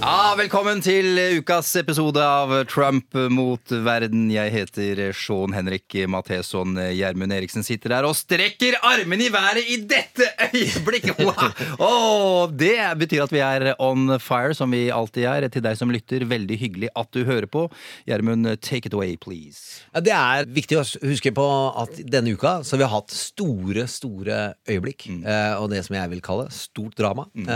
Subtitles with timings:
[0.00, 4.30] Ja, Velkommen til ukas episode av Trump mot verden.
[4.32, 6.78] Jeg heter Sean Henrik Matheson.
[6.96, 11.20] Gjermund Eriksen sitter der og strekker armene i været i dette øyeblikket!
[11.30, 11.50] Wow!
[11.84, 15.44] Oh, det betyr at vi er on fire, som vi alltid er.
[15.52, 17.66] Til deg som lytter, veldig hyggelig at du hører på.
[18.08, 19.82] Gjermund, take it away, please.
[19.92, 21.46] Ja, det er viktig å huske på
[21.82, 25.10] at denne uka så har vi hatt store, store øyeblikk.
[25.10, 25.22] Mm.
[25.60, 27.26] og det som jeg vil kalle stort drama.
[27.34, 27.52] Mm.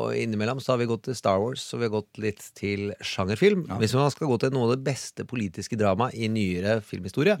[0.00, 3.66] og innimellom så har vi gått til Star Wars, vi har gått litt til sjangerfilm.
[3.80, 7.38] Hvis man skal gå til noe av det beste politiske drama i nyere filmhistorie.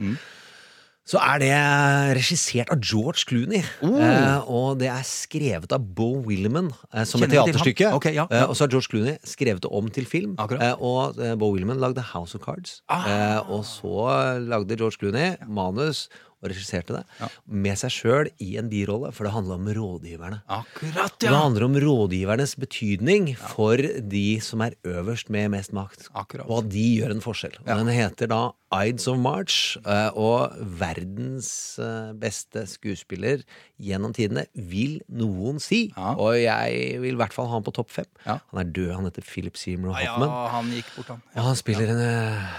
[1.06, 1.50] Så er det
[2.18, 3.60] regissert av George Clooney.
[3.86, 7.92] Eh, og det er skrevet av Bo Williman eh, som Kjenner et teaterstykke.
[8.00, 8.40] Okay, ja, ja.
[8.40, 10.34] Eh, og så har George Clooney skrevet det om til film.
[10.42, 10.82] Akkurat.
[10.82, 12.80] Og Bo Williman lagde House of Cards.
[12.90, 13.38] Ah.
[13.46, 14.08] Og så
[14.42, 16.08] lagde George Clooney manus
[16.46, 20.40] og regisserte det med seg sjøl i en birolle, for det handler om rådgiverne.
[20.48, 21.26] Akkurat, ja.
[21.26, 26.08] Det handler om rådgivernes betydning for de som er øverst med mest makt.
[26.14, 26.46] Akkurat.
[26.48, 27.58] Og at de gjør en forskjell.
[27.66, 28.44] Og Den heter da
[28.76, 33.44] Ides of March, eh, og verdens eh, beste skuespiller
[33.80, 35.84] gjennom tidene, vil noen si.
[35.94, 36.14] Ja.
[36.18, 38.08] Og jeg vil i hvert fall ha han på topp fem.
[38.26, 38.40] Ja.
[38.52, 40.34] Han er død, han heter Philip Seymour Ja, Hoffman.
[40.56, 41.22] han gikk bort, han.
[41.36, 42.56] Og han spiller en eh,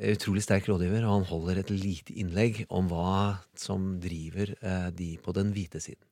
[0.00, 5.16] utrolig sterk rådgiver, og han holder et lite innlegg om hva som driver eh, de
[5.24, 6.02] på den hvite siden.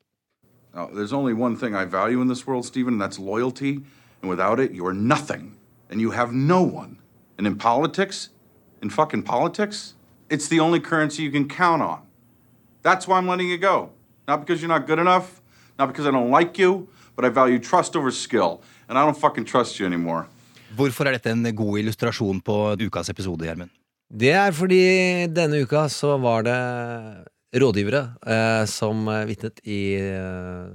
[0.75, 3.81] Now, there's only one thing I value in this world, Stephen, and that's loyalty.
[4.23, 5.57] And without it, you're nothing.
[5.91, 6.99] And you have no one.
[7.39, 8.29] And in politics,
[8.83, 9.95] in fucking politics,
[10.29, 12.03] it's the only currency you can count on.
[12.83, 13.91] That's why I'm letting you go.
[14.27, 15.41] Not because you're not good enough,
[15.79, 18.61] not because I don't like you, but I value trust over skill.
[18.89, 20.29] And I don't fucking trust you anymore.
[20.79, 23.73] Hvorfor er dette en god illustrasjon på ukas episode, Gjermund?
[24.09, 24.85] Det er fordi
[25.35, 26.59] denne uka så var det
[27.59, 30.71] rådgivere eh, som eh, vitnet i eh,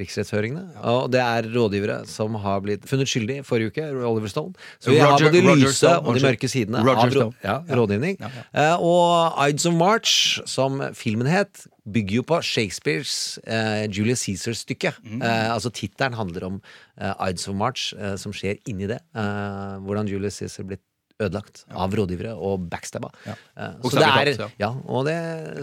[0.00, 0.64] riksrettshøringene.
[0.88, 4.54] Og det er rådgivere som har blitt funnet skyldig forrige uke, Oliver Stone.
[4.82, 7.36] Så vi har både de lyse Stone, og de mørke sidene Roger av Stone.
[7.44, 8.16] ja, rådgivning.
[8.20, 8.46] Ja, ja.
[8.72, 14.94] Eh, og Ides of March, som filmen het, bygger jo på Shakespeares eh, Julius Caesar-stykke.
[15.02, 15.22] Mm.
[15.22, 16.60] Eh, altså Tittelen handler om
[17.00, 19.00] eh, Ides of March, eh, som skjer inni det.
[19.16, 20.84] Eh, hvordan Julius Caesar blitt
[21.26, 23.10] ødelagt av rådgivere og backstabba.
[23.26, 23.34] Ja.
[23.56, 25.16] Eh, så, det er, ja, og det,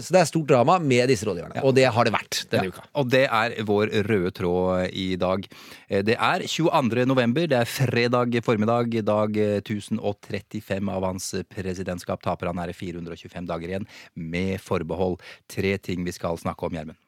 [0.04, 1.62] så det er stort drama med disse rådgiverne.
[1.66, 2.86] Og det har det vært denne Ja, uka.
[3.00, 5.46] Og det er vår røde tråd i dag.
[5.88, 7.06] Eh, Det er 22.
[7.08, 12.22] november, det er fredag formiddag, dag eh, 1035 av hans presidentskap.
[12.22, 15.20] Taper han er 425 dager igjen, med forbehold.
[15.50, 16.98] Tre ting vi skal snakke om, Gjermund.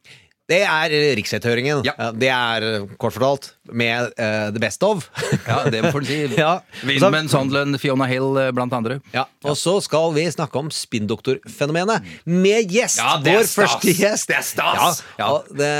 [0.50, 1.84] Det er eh, riksrettshøringen.
[1.86, 2.10] Ja.
[2.18, 5.04] Det er eh, kort fortalt med uh, the best of.
[5.46, 6.16] Ja, det får du si.
[6.42, 6.56] Ja.
[6.82, 8.96] Wilman Sondland, Fiona Hill, blant andre.
[9.14, 12.98] Ja, Og så skal vi snakke om spinndoktorfenomenet med gjest!
[12.98, 13.54] Ja, det er Vår stas.
[13.76, 14.28] første gjest.
[14.32, 15.00] Det er stas.
[15.20, 15.28] Ja,
[15.62, 15.70] det,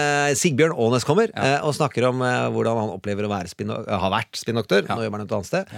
[0.41, 1.33] Sigbjørn Aanes kommer
[1.67, 4.87] og snakker om uh, hvordan han opplever å være spinndo- ha vært spinndoktor.
[4.89, 5.75] Nå jobber han et annet sted.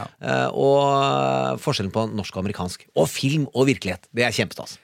[0.61, 2.87] Og forskjellen på norsk og amerikansk.
[3.01, 4.07] Og film og virkelighet.
[4.15, 4.77] Det er kjempestas.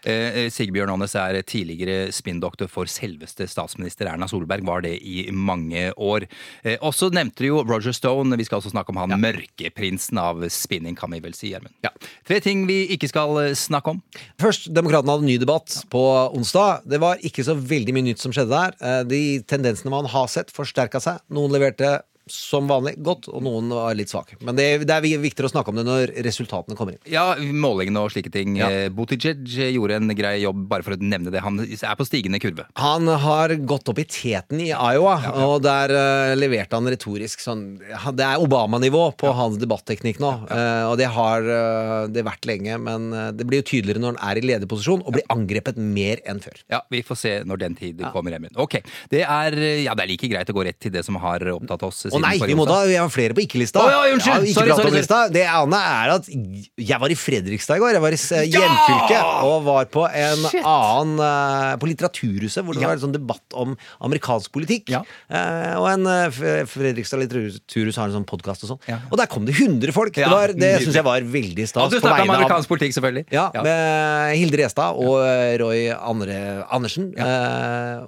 [0.57, 4.65] Sigbjørn Aanes er tidligere spinndoktor for selveste statsminister Erna Solberg.
[4.67, 6.27] Var det i mange år.
[6.63, 8.37] Eh, og så nevnte du jo Roger Stone.
[8.37, 11.75] Vi skal også snakke om han mørkeprinsen av spinning, kan vi vel si, Gjermund.
[11.85, 11.91] Ja.
[12.29, 14.03] Tre ting vi ikke skal eh, snakke om.
[14.41, 16.05] Først, Demokratene hadde ny debatt på
[16.37, 16.85] onsdag.
[16.89, 18.77] Det var ikke så veldig mye nytt som skjedde der.
[18.81, 21.21] Eh, De tendensene man har sett, forsterka seg.
[21.35, 21.99] Noen leverte
[22.33, 24.39] som vanlig godt, og noen var litt svake.
[24.45, 27.03] Men det, det er viktigere å snakke om det når resultatene kommer inn.
[27.11, 28.59] Ja, målingene og slike ting.
[28.61, 28.71] Ja.
[28.71, 31.43] Eh, Buttigieg gjorde en grei jobb, bare for å nevne det.
[31.45, 32.67] Han er på stigende kurve.
[32.81, 37.65] Han har gått opp i teten i Iowa, og der uh, leverte han retorisk sånn
[37.81, 42.79] Det er Obama-nivå på hans debatteknikk nå, uh, og det har uh, det vært lenge.
[42.81, 46.23] Men eh, det blir jo tydeligere når han er i lederposisjon og blir angrepet mer
[46.29, 46.61] enn før.
[46.73, 48.53] Ja, vi får se når den tid kommer, Emil.
[48.61, 48.81] Ok,
[49.13, 51.85] det er, ja, det er like greit å gå rett til det som har opptatt
[51.89, 53.81] oss Å nei, vi må da, vi har flere på ikke-lista.
[53.83, 54.47] Oh, ja, unnskyld.
[54.51, 55.21] ikke Sorry, sorry, lista.
[55.33, 57.97] Det ene er at jeg var i Fredrikstad i går.
[57.97, 62.83] Jeg var i hjemfylket hjemfylket og var på en annen eh, På Litteraturhuset, hvor det
[62.85, 62.89] Ja.
[62.91, 63.77] var en sånn debatt om
[64.07, 64.91] amerikansk politikk.
[64.93, 65.03] Ja.
[65.31, 68.83] Eh, og en eh, Fredrikstad Litteraturhus har en sånn podkast og sånn.
[68.91, 69.01] Ja.
[69.11, 70.17] Og der kom det 100 folk!
[70.21, 71.85] Ja, det var, det syns jeg var veldig stas.
[71.89, 73.27] Og du snakka om amerikansk politikk, selvfølgelig.
[73.33, 73.63] ja, Ja.
[73.67, 75.19] med Hilde Restad og
[75.61, 77.11] Roy Andre Andersen.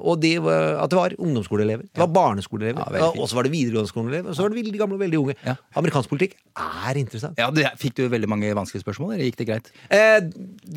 [0.03, 1.87] Og de, at det var ungdomsskoleelever.
[1.93, 2.99] Det var barneskoleelever.
[2.99, 4.27] Ja, og så var det videregående liv.
[4.27, 5.35] Og så var det veldig gamle og veldig unge.
[5.47, 5.55] Ja.
[5.79, 7.39] Amerikansk politikk er interessant.
[7.39, 9.71] Ja, det, Fikk du veldig mange vanskelige spørsmål, eller gikk det greit?
[9.93, 10.19] Eh,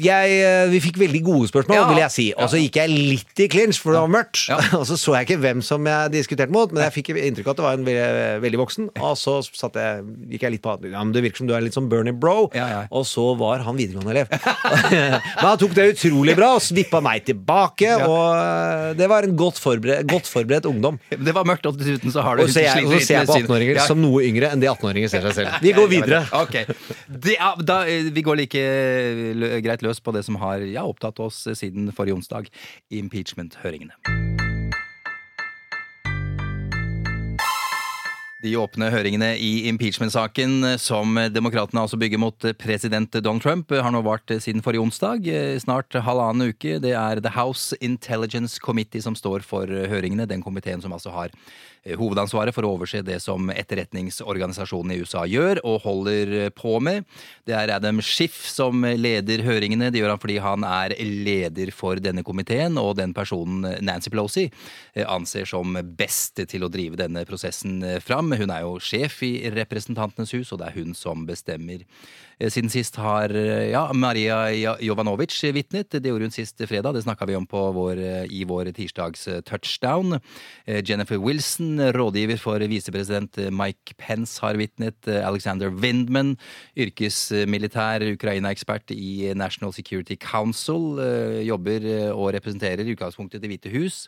[0.05, 1.87] jeg, eh, vi fikk veldig gode spørsmål, Ja.
[1.89, 2.27] vil jeg si.
[2.37, 4.45] Og så gikk jeg litt i clinch, for det var mørkt.
[4.79, 7.55] Og så så jeg ikke hvem som jeg diskuterte mot, men jeg fikk inntrykk av
[7.55, 8.89] at det var en veldig, veldig voksen.
[8.99, 9.35] Og så
[9.75, 10.05] jeg,
[10.35, 12.51] gikk jeg litt på ja, men Det virker som du er litt som Bernie Bro.
[12.55, 12.81] Ja, ja.
[12.91, 14.31] Og så var han videregående-elev.
[14.91, 17.91] men han tok det utrolig bra og svippa meg tilbake.
[18.05, 20.99] Og eh, det var en godt forberedt, godt forberedt ungdom.
[21.11, 23.79] Det var mørkt, og dessuten så har du Og så jeg, ser jeg på 18-åringer
[23.79, 23.85] Ja.
[23.87, 25.57] som noe yngre enn de 18-åringer ser seg selv.
[25.65, 26.23] Vi går videre.
[26.43, 26.65] Okay.
[27.07, 28.65] Det, da, eh, vi går like
[29.39, 32.49] lø- greit løs på det som har ja, opptatt oss siden forrige onsdag.
[32.91, 33.95] Impeachment-høringene.
[38.45, 43.81] De åpne høringene i impeachment-saken eh, som demokratene altså bygger mot president Donald Trump, eh,
[43.81, 45.25] har nå vart siden forrige onsdag.
[45.25, 46.75] eh, Snart halvannen uke.
[46.83, 50.27] Det er The House Intelligence Committee som står for høringene.
[50.29, 51.41] Den komiteen som altså har eh,
[51.93, 57.05] hovedansvaret for å overse det som etterretningsorganisasjonen i USA gjør og holder på med.
[57.45, 59.91] Det er Adam Schiff som leder høringene.
[59.93, 64.45] Det gjør han fordi han er leder for denne komiteen, og den personen Nancy Pelosi
[64.47, 68.33] eh, anser som best til å drive denne prosessen eh, fram.
[68.35, 71.85] Hun er jo sjef i Representantenes hus, og det er hun som bestemmer.
[72.39, 74.49] Eh, Siden sist har ja, Maria
[74.83, 75.93] Jovanovic vitnet.
[75.93, 76.95] Det gjorde hun sist fredag.
[76.95, 80.19] Det snakka vi om vår, i vår tirsdags touchdown.
[80.65, 85.07] Jennifer Wilson, rådgiver for visepresident Mike Pence, har vitnet.
[85.07, 86.35] Eh, Alexander Windman,
[86.77, 94.07] yrkesmilitær Ukraina-ekspert i National Security Council, eh, jobber eh, og representerer utgangspunktet Det hvite hus.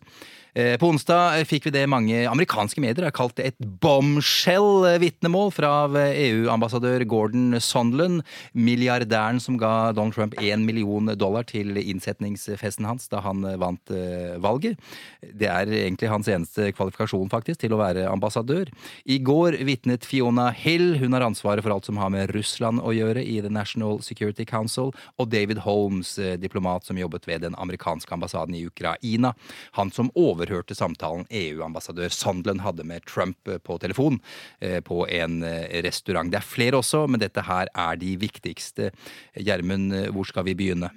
[0.82, 3.54] På onsdag fikk vi det mange amerikanske medier har kalt et
[3.84, 5.86] bombshell-vitnemål fra
[6.18, 8.24] EU-ambassadør Gordon Sondland,
[8.58, 13.94] milliardæren som ga Donald Trump én million dollar til innsetningsfesten hans da han vant
[14.42, 14.82] valget.
[15.22, 18.70] Det er egentlig hans eneste kvalifikasjon faktisk til å være ambassadør.
[19.06, 22.94] I går vitnet Fiona Hill, hun har ansvaret for alt som har med Russland å
[22.96, 27.56] gjøre i The National Security Council, og David Holmes, eh, diplomat som jobbet ved den
[27.56, 29.34] amerikanske ambassaden i Ukraina.
[29.80, 34.22] Han som overhørte samtalen EU-ambassadør Sondland hadde med Trump eh, på telefon
[34.60, 35.42] eh, på en
[35.84, 36.32] restaurant.
[36.32, 38.92] Det er flere også, men dette her er de viktigste.
[39.38, 40.92] Gjermund, hvor skal vi begynne?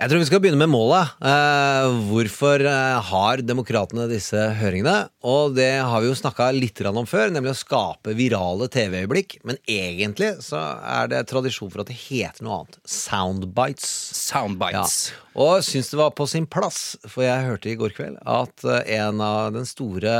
[0.00, 1.10] Jeg tror vi skal begynne med målet.
[1.28, 5.10] Eh, hvorfor eh, har demokratene disse høringene?
[5.28, 9.42] Og det har vi jo snakka litt om før, nemlig å skape virale TV-øyeblikk.
[9.44, 12.78] Men egentlig så er det tradisjon for at det heter noe annet.
[12.88, 13.90] Soundbites.
[14.16, 14.94] Soundbites.
[15.12, 15.26] Ja.
[15.40, 18.96] Og syns det var på sin plass, for jeg hørte i går kveld at eh,
[18.96, 20.16] en av den store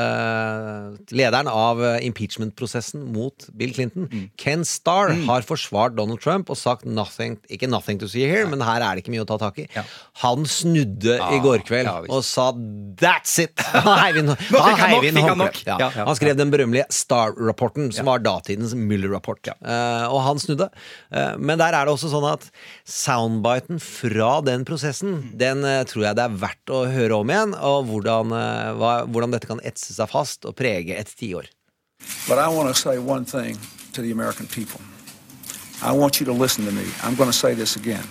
[1.09, 4.31] lederen av impeachment-prosessen mot Bill Clinton, Mm.
[4.41, 8.61] Ken Starr, har forsvart Donald Trump og sagt nothing, ikke 'nothing to see here', men
[8.61, 9.70] her er det ikke mye å ta tak i.
[9.75, 9.85] Ja.
[10.23, 13.61] Han snudde i går kveld ja, og sa 'that's it'!
[13.81, 15.95] Han heiv inn, håndkleet.
[15.97, 20.67] Han skrev den berømmelige Star-rapporten, som var datidens Muller-rapport Uh, og han snudde.
[21.15, 22.47] Uh, men der er det også sånn at
[22.89, 27.55] soundbiten fra den prosessen, den uh, tror jeg det er verdt å høre om igjen,
[27.57, 28.35] og hvordan,
[28.77, 31.49] hva, hvordan dette kan etse seg fast og prege et tiår.
[32.29, 33.59] But I want to say one thing
[33.93, 34.81] to the American people.
[35.83, 36.85] I want you to listen to me.
[37.03, 38.05] I'm going to say this again.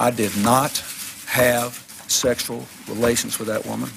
[0.00, 0.78] I did not
[1.26, 1.74] have
[2.06, 3.90] sexual relations with that woman,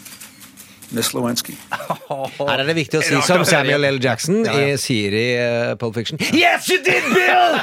[0.91, 1.53] Miss Lewinsky.
[2.41, 3.85] Her er det viktig å si som Samuel.
[3.87, 3.99] L.
[4.03, 4.73] Jackson Ja, ja.
[4.73, 6.19] i Siri uh, Pulp Fiction.
[6.35, 7.59] Yes, you did, Bill!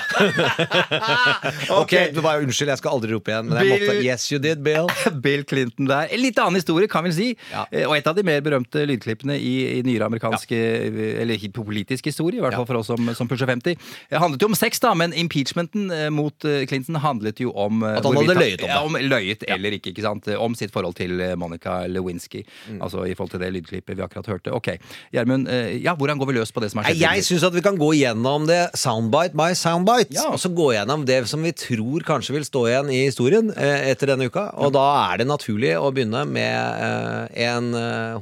[1.81, 4.05] ok, du bare Unnskyld, jeg skal aldri rope igjen, men jeg Bill- måtte.
[4.07, 4.89] Yes, you did, Bill.
[5.25, 6.09] Bill Clinton der.
[6.15, 7.29] En litt annen historie, kan vi si.
[7.53, 7.67] Ja.
[7.71, 10.59] Eh, Og et av de mer berømte lydklippene i, i nyere amerikanske
[11.23, 13.77] Eller i politisk historie, i hvert fall for oss som, som pusher 50.
[14.11, 17.83] Det handlet jo om sex, da, men impeachmenten eh, mot eh, Clinton handlet jo om
[17.85, 18.73] eh, At han hadde løyet om det.
[18.73, 20.29] Ja, om løyet eller ikke, ikke sant?
[20.39, 22.45] Om sitt forhold til eh, Monica Lewinsky.
[22.71, 22.81] Mm.
[22.85, 24.55] Altså i forhold til det lydklippet vi akkurat hørte.
[24.57, 24.71] Ok,
[25.15, 27.03] Gjermund, eh, ja, hvordan går vi løs på det som har skjedd?
[27.03, 30.15] Jeg syns at vi kan gå gjennom det soundbite by soundbite.
[30.17, 30.29] Ja.
[30.33, 33.91] Og så gå gjennom det som vi tror kanskje vil stå igjen i historien eh,
[33.93, 34.47] etter denne uka.
[34.63, 36.55] Og da er det naturlig å begynne med
[36.89, 37.73] eh, en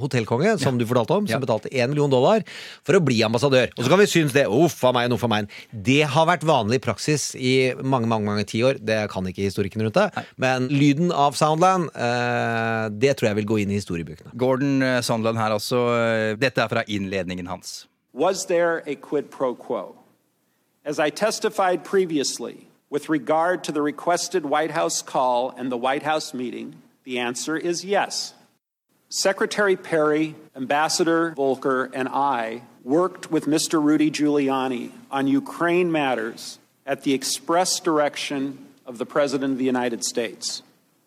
[0.01, 1.43] hotellkonge, som du fortalte om, som Ja.
[1.45, 2.43] betalte 1 million dollar
[2.87, 3.71] for å bli ambassadør.
[3.77, 5.51] Og så kan vi synes det uff a meg, uff a meg.
[5.73, 8.79] Det har vært vanlig praksis i mange, mange mange tiår.
[8.81, 10.25] Det kan ikke historikken rundt det.
[10.41, 14.33] Men lyden av Soundland, eh, det tror jeg vil gå inn i historiebøkene.
[14.39, 17.87] Gordon eh, Sondland her eh, Dette er fra innledningen hans.
[18.13, 19.97] Was there a quid pro quo?
[20.85, 26.05] As I testified previously, with regard to the requested White House call and the White
[26.05, 28.35] House meeting, the answer is yes.
[29.09, 33.83] Secretary Perry, Ambassador Volker, and I worked with Mr.
[33.83, 40.05] Rudy Giuliani on Ukraine matters at the express direction of the President of the United
[40.05, 40.63] States.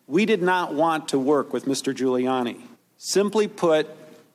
[0.06, 1.94] We did not want to work with Mr.
[1.94, 2.60] Giuliani.
[3.02, 3.86] Simply put,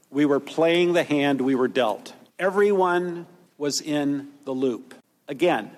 [0.09, 2.13] we were playing the hand we were dealt.
[2.39, 3.27] Everyone
[3.59, 4.95] was in the loop.
[5.27, 5.69] Again,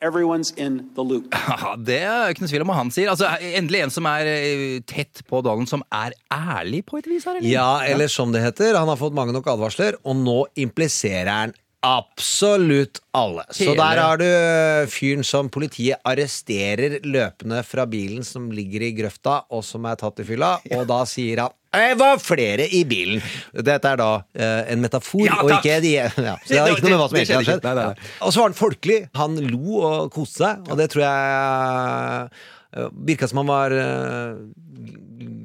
[0.00, 1.34] everyone's in the loop.
[1.34, 3.10] Ja, det er ikke noe tvil om hva han sier.
[3.10, 7.26] Altså, Endelig en som er eh, tett på Donald, som er ærlig på et vis
[7.26, 7.50] her, eller?
[7.50, 11.58] Ja, eller som det heter, han har fått mange nok advarsler, og nå impliserer han
[11.82, 13.42] absolutt alle.
[13.50, 18.94] Så der har du øh, fyren som politiet arresterer løpende fra bilen som ligger i
[19.02, 22.82] grøfta, og som er tatt i fylla, og da sier han det var flere i
[22.88, 23.22] bilen.
[23.52, 26.08] Dette er da eh, en metafor, Ja, og ikke de, ja,
[26.42, 27.66] Så det har ikke noe med hva som egentlig har skjedd.
[27.66, 28.12] Nei, nei, nei.
[28.20, 29.00] Og så var han folkelig.
[29.20, 32.30] Han lo og koste seg, og det tror jeg
[32.76, 34.38] uh, virka som han var uh,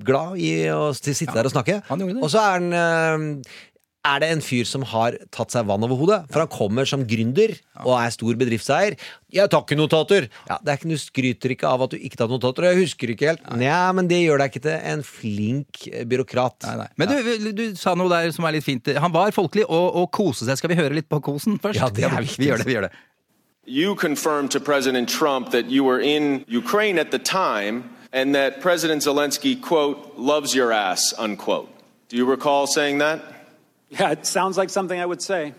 [0.06, 1.82] glad i å sitte der og snakke.
[1.92, 3.54] Og så er han eh,
[4.02, 6.20] er det en fyr som har tatt seg vann over hodet?
[6.34, 7.54] For han kommer som gründer
[7.84, 8.98] og er stor bedriftseier.
[9.32, 12.18] 'Jeg tar ikke notater!' Ja, det er ikke, Du skryter ikke av at du ikke
[12.18, 12.64] tar notater.
[12.72, 13.46] Jeg husker ikke helt.
[13.54, 16.58] Nei, men det gjør deg ikke til en flink eh, byråkrat.
[16.66, 16.90] Nei, nei.
[16.98, 18.90] Men du, du sa noe der som er litt fint.
[18.98, 20.58] Han var folkelig og, og kose seg.
[20.58, 21.80] Skal vi høre litt på kosen først?
[21.80, 22.42] Ja, det er viktig.
[22.42, 22.68] Vi gjør det.
[22.68, 22.96] vi gjør det
[23.68, 28.60] You confirmed to President Trump that you were in Ukraine at the time and that
[28.60, 31.70] President Zelensky, quote, loves your ass, unquote.
[32.10, 33.22] Do you recall saying that?
[33.92, 35.54] Yeah, it sounds like something I would say.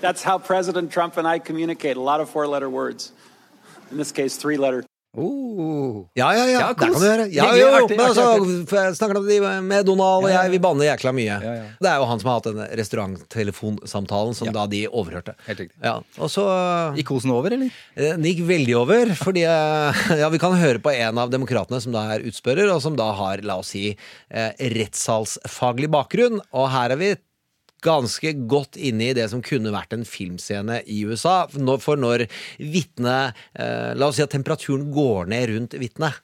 [0.00, 3.12] That's how President Trump and I communicate a lot of four letter words.
[3.90, 4.84] In this case, three letter.
[5.14, 6.08] Oh.
[6.16, 6.60] Ja, ja, ja.
[6.60, 7.26] Ja, det kan du høre.
[7.28, 8.22] Ja, jo, artig, Men altså,
[8.70, 10.42] for snakker om de med Donald og Ja, ja.
[10.46, 11.34] jeg, vi banner jækla mye.
[11.44, 11.66] Ja, ja.
[11.84, 15.34] Det er jo han som har hatt denne restauranttelefonsamtalen som da de overhørte.
[15.46, 15.76] Helt riktig.
[15.84, 15.98] Ja.
[16.16, 16.46] Og så
[16.96, 17.68] Gikk kosen over, eller?
[17.92, 21.82] Eh, Den gikk veldig over, fordi eh, ja, vi kan høre på en av demokratene
[21.84, 23.90] som da er utspørrer, og som da har, la oss si,
[24.32, 26.40] eh, rettssalsfaglig bakgrunn.
[26.56, 27.12] Og her er vi
[27.82, 31.46] ganske godt inne i det som kunne vært en filmscene i USA.
[31.52, 32.26] For når
[32.58, 36.22] vitnet eh, La oss si at temperaturen går ned rundt vitnet.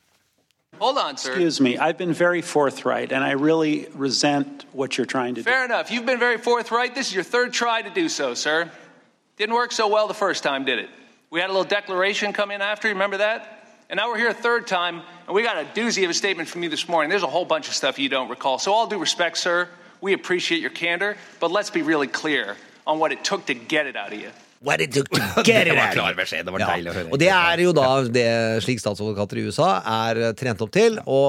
[0.78, 1.32] Hold on, sir.
[1.32, 5.50] Excuse me, I've been very forthright, and I really resent what you're trying to do.
[5.50, 5.90] Fair enough.
[5.90, 6.94] You've been very forthright.
[6.94, 8.70] This is your third try to do so, sir.
[9.36, 10.88] Didn't work so well the first time, did it?
[11.30, 13.58] We had a little declaration come in after, remember that?
[13.90, 16.48] And now we're here a third time, and we got a doozy of a statement
[16.48, 17.10] from you this morning.
[17.10, 18.58] There's a whole bunch of stuff you don't recall.
[18.58, 19.68] So, all due respect, sir,
[20.00, 23.86] we appreciate your candor, but let's be really clear on what it took to get
[23.86, 24.30] it out of you.
[24.60, 25.94] What it took to get Det it var out.
[25.94, 26.44] klar beskjed.
[26.48, 27.10] Det var deilig å høre.
[27.14, 28.24] Og det er jo da det
[28.64, 31.20] slik statsadvokater i USA er eh, trent opp til, å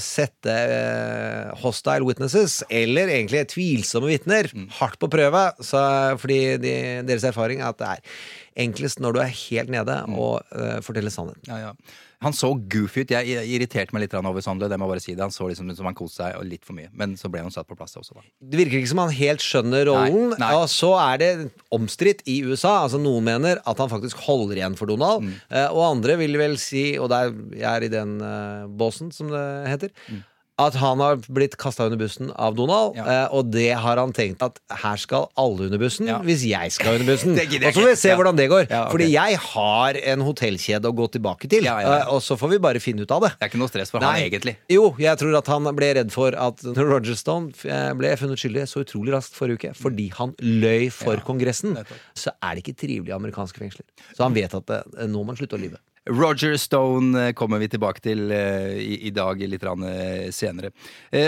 [0.00, 4.70] sette eh, hostile witnesses, eller egentlig tvilsomme vitner, Mm.
[4.78, 5.44] hardt på prøve.
[5.60, 5.82] Så,
[6.22, 8.18] fordi de, deres erfaring er at det er
[8.64, 10.16] enklest når du er helt nede, Mm.
[10.16, 11.44] å eh, fortelle sannheten.
[11.52, 11.72] Ja, ja.
[12.20, 13.12] Han så goofy ut.
[13.14, 14.68] Jeg irriterte meg litt over Sandler.
[14.72, 15.22] Det må bare si det.
[15.22, 16.88] Han så liksom ut som han koste seg litt for mye.
[16.98, 18.24] Men så ble han satt på plass også, da.
[18.42, 20.32] Det virker ikke som han helt skjønner rollen.
[20.32, 20.48] Nei, nei.
[20.58, 21.30] Og så er det
[21.74, 22.80] omstridt i USA.
[22.88, 25.34] Altså Noen mener at han faktisk holder igjen for Donald, Mm.
[25.50, 29.30] eh, og andre vil vel si, og der jeg er i den uh, båsen, som
[29.30, 30.24] det heter, Mm.
[30.58, 33.04] At han har blitt kasta under bussen av Donald, Ja.
[33.06, 36.18] eh, og det har han tenkt at her skal alle under bussen Ja.
[36.18, 37.32] hvis jeg skal under bussen.
[37.38, 38.16] Og så får vi se Ja.
[38.18, 38.66] hvordan det går.
[38.70, 38.90] Ja, ok.
[38.96, 42.80] Fordi jeg har en hotellkjede å gå tilbake til, eh, og så får vi bare
[42.82, 43.30] finne ut av det.
[43.38, 44.56] Det er ikke noe stress for han egentlig.
[44.68, 48.66] Jo, jeg tror at han ble redd for at Roger Stone eh, ble funnet skyldig
[48.66, 51.76] så utrolig raskt forrige uke, fordi han løy for Kongressen,
[52.14, 53.86] så er det ikke trivelige amerikanske fengsler.
[54.16, 55.78] Så han vet at det, nå må han slutte å lyve.
[56.08, 60.70] Roger Stone eh, kommer vi tilbake til eh, i, i dag litt eh, senere.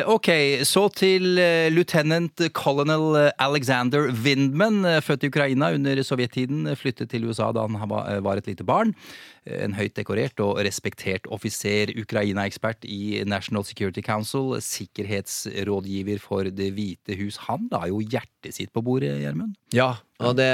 [0.08, 0.30] Ok,
[0.64, 1.36] så til
[1.72, 7.90] lieutenant colonel Alexander Windman, født i Ukraina under sovjettiden, flyttet til USA da han
[8.24, 8.94] var et lite barn.
[9.46, 16.70] Eh, En høyt dekorert og respektert offiser, Ukraina-ekspert i National Security Council, sikkerhetsrådgiver for Det
[16.76, 17.38] hvite hus.
[17.48, 19.56] Han la jo hjertet sitt på bordet, Gjermund.
[19.72, 20.50] Ja, og det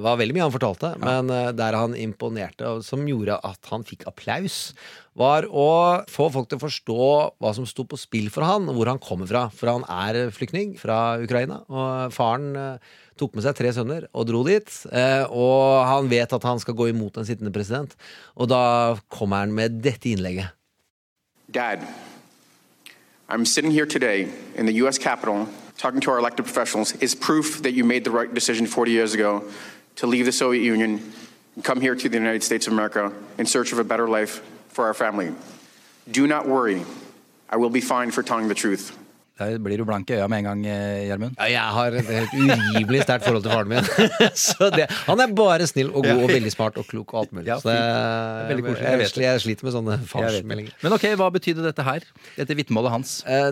[0.00, 4.06] var veldig mye han fortalte, men eh, der han imponerte, som gjorde at han fikk
[4.08, 4.72] applaus,
[5.16, 7.00] var å få folk til å forstå
[7.40, 9.46] hva som sto på spill for han, og hvor han kommer fra.
[9.52, 14.26] For han er flyktning fra Ukraina, og faren eh, tok med seg tre sønner og
[14.28, 14.68] dro dit.
[14.92, 17.96] eh, Og han vet at han skal gå imot en sittende president,
[18.36, 20.48] og da kommer han med dette innlegget.
[21.52, 21.80] Dad,
[23.28, 24.98] I'm sitting here today in the U.S.
[24.98, 25.46] Capitol
[25.78, 29.14] talking to our elected professionals is proof that you made the right decision 40 years
[29.14, 29.42] ago
[29.96, 31.00] to leave the Soviet Union
[31.54, 34.40] and come here to the United States of America in search of a better life
[34.68, 35.32] for our family.
[36.10, 36.82] Do not worry.
[37.48, 38.96] I will be fine for telling the truth.
[39.36, 41.34] Der blir du blank i øya med en gang, eh, Gjermund.
[41.36, 43.84] Ja, jeg har et helt urimelig sterkt forhold til faren min.
[44.46, 47.34] Så det, han er bare snill og god og veldig smart og klok og alt
[47.36, 47.46] mulig.
[47.50, 50.08] Ja, Så det, koselig, jeg jeg, vet jeg, sliter med sånne det.
[50.08, 50.72] farsmeldinger.
[50.86, 52.06] Men ok, hva betydde dette her?
[52.38, 53.12] Dette vitnemålet hans?
[53.28, 53.50] Eh,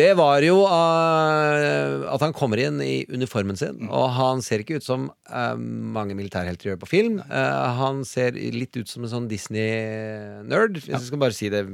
[0.00, 3.88] Det var jo eh, at han kommer inn i uniformen sin, Mm.
[3.90, 7.16] og han ser ikke ut som mange militærhelter gjør på film.
[7.28, 11.64] Han ser litt ut som en sånn Disney-nerd, hvis jeg skal bare si det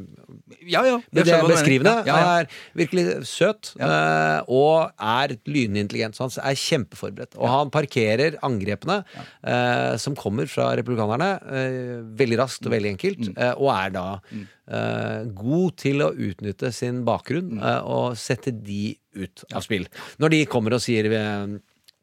[0.64, 0.96] Ja, ja.
[1.12, 1.94] det er beskrivende.
[2.08, 2.48] Han er
[2.78, 6.16] virkelig søt søt eh, og er lynintelligent.
[6.16, 7.36] Så han er kjempeforberedt.
[7.40, 9.00] Og han parkerer angrepene
[9.42, 14.06] eh, som kommer fra republikanerne, eh, veldig raskt og veldig enkelt, eh, og er da
[14.30, 19.88] eh, god til å utnytte sin bakgrunn eh, og sette de ut av spill.
[20.22, 21.58] Når de kommer og sier eh,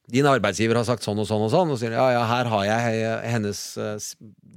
[0.08, 2.64] din arbeidsgiver har sagt sånn og sånn og sånn, og sier ja, ja, her har
[2.70, 3.98] jeg eh, hennes eh,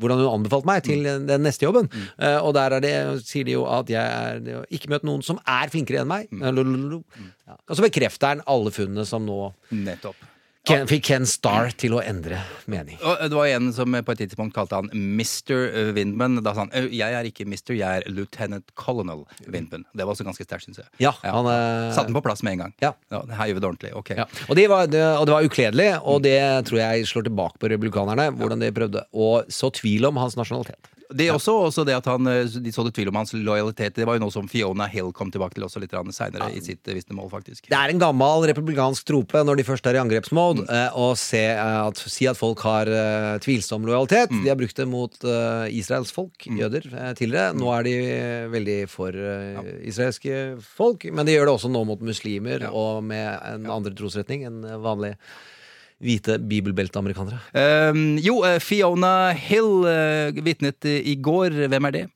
[0.00, 1.90] Hvordan hun anbefalte meg til den neste jobben.
[2.16, 2.92] Eh, og der er det,
[3.28, 6.30] sier de jo at jeg er har ikke møtt noen som er flinkere enn meg.
[6.32, 7.02] Mm.
[7.44, 7.58] Ja.
[7.66, 10.29] Og så bekrefter han alle funnene som nå Nettopp.
[10.68, 12.98] Ken, fikk Ken Starr til å endre mening.
[13.00, 15.94] Og det var en som på et tidspunkt kalte han Mr.
[15.96, 16.42] Windman.
[16.44, 19.86] Da sa han jeg er ikke Mr., jeg er Lieutenant Colonel Windman.
[19.96, 20.90] Det var også ganske sterkt, syns jeg.
[21.00, 22.76] Ja, han, eh, Satte den på plass med en gang.
[22.84, 22.92] Ja.
[23.08, 23.94] her gjør vi det ordentlig.
[24.02, 24.20] Okay.
[24.20, 24.28] Ja.
[24.48, 26.38] Og, de var, det, og det var ukledelig, og det
[26.68, 28.30] tror jeg slår tilbake på republikanerne.
[28.36, 30.92] Hvordan de prøvde å så tvil om hans nasjonalitet.
[31.10, 33.96] Det er også, også det at han, eh, De sådde tvil om hans lojalitet.
[33.98, 36.86] Det var jo noe som Fiona Hill kom tilbake til også litt seinere i sitt
[36.86, 37.68] eh, vitnemål, faktisk.
[37.70, 41.44] Det er en gammel republikansk trope når de først er i angrepsmode, eh, å se,
[41.58, 44.30] at, si at folk har uh, tvilsom lojalitet.
[44.30, 47.54] De har brukt det mot uh, Israels folk, jøder, eh, tidligere.
[47.58, 47.94] Nå er de
[48.52, 53.28] veldig for eh, israelske folk, men de gjør det også nå mot muslimer og med
[53.52, 55.18] en andre trosretning enn vanlige
[56.00, 57.40] hvite bibelbelteamerikanere.
[57.92, 61.66] Um, jo, eh, Fiona Hill uh, vitnet eh, i går.
[61.68, 62.06] Hvem er det?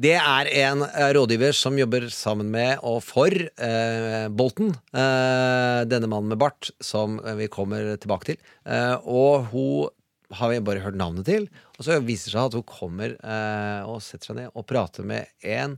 [0.00, 4.70] Det er en eh, rådgiver som jobber sammen med og for eh, Bolton.
[4.96, 8.38] Eh, denne mannen med bart, som eh, vi kommer tilbake til.
[8.64, 9.90] Eh, og hun
[10.38, 11.48] har vi bare hørt navnet til.
[11.76, 15.04] Og så viser det seg at hun kommer eh, og setter seg ned og prater
[15.10, 15.76] med en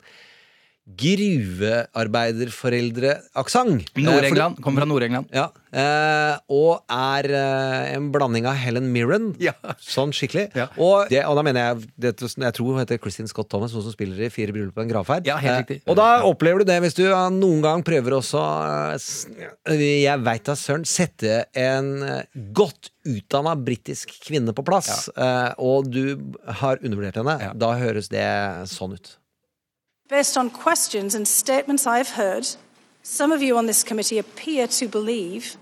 [0.99, 3.87] gruvearbeiderforeldreaksent.
[3.97, 4.57] Eh, Nord-England.
[4.63, 5.27] Kommer fra Nord-England.
[5.35, 9.53] Ja, eh, og er eh, en blanding av Helen Mirren, Ja.
[9.81, 10.49] sånn skikkelig.
[10.59, 10.67] Ja.
[10.77, 13.83] Og, det, og da mener jeg det, Jeg tror hun heter Christine Scott Thomas, hun
[13.83, 15.27] som spiller i Fire bryllup og en gravferd.
[15.27, 15.83] Ja, helt riktig.
[15.87, 18.41] og da opplever du det hvis du noen gang prøver også
[19.71, 22.23] Jeg veit da søren sette en
[22.53, 25.09] godt utdanna britisk kvinne på plass,
[25.59, 26.17] og du
[26.61, 27.53] har undervurdert henne.
[27.59, 28.27] Da høres det
[28.71, 29.17] sånn ut.
[30.13, 32.47] Based on questions and statements I've heard,
[33.03, 35.57] some of you on this committee appear to believe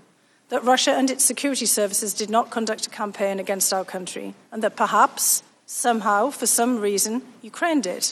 [0.49, 4.61] that Russia and its security services did not conduct a campaign against our country, and
[4.61, 8.11] that perhaps, somehow, for some reason, Ukraine did.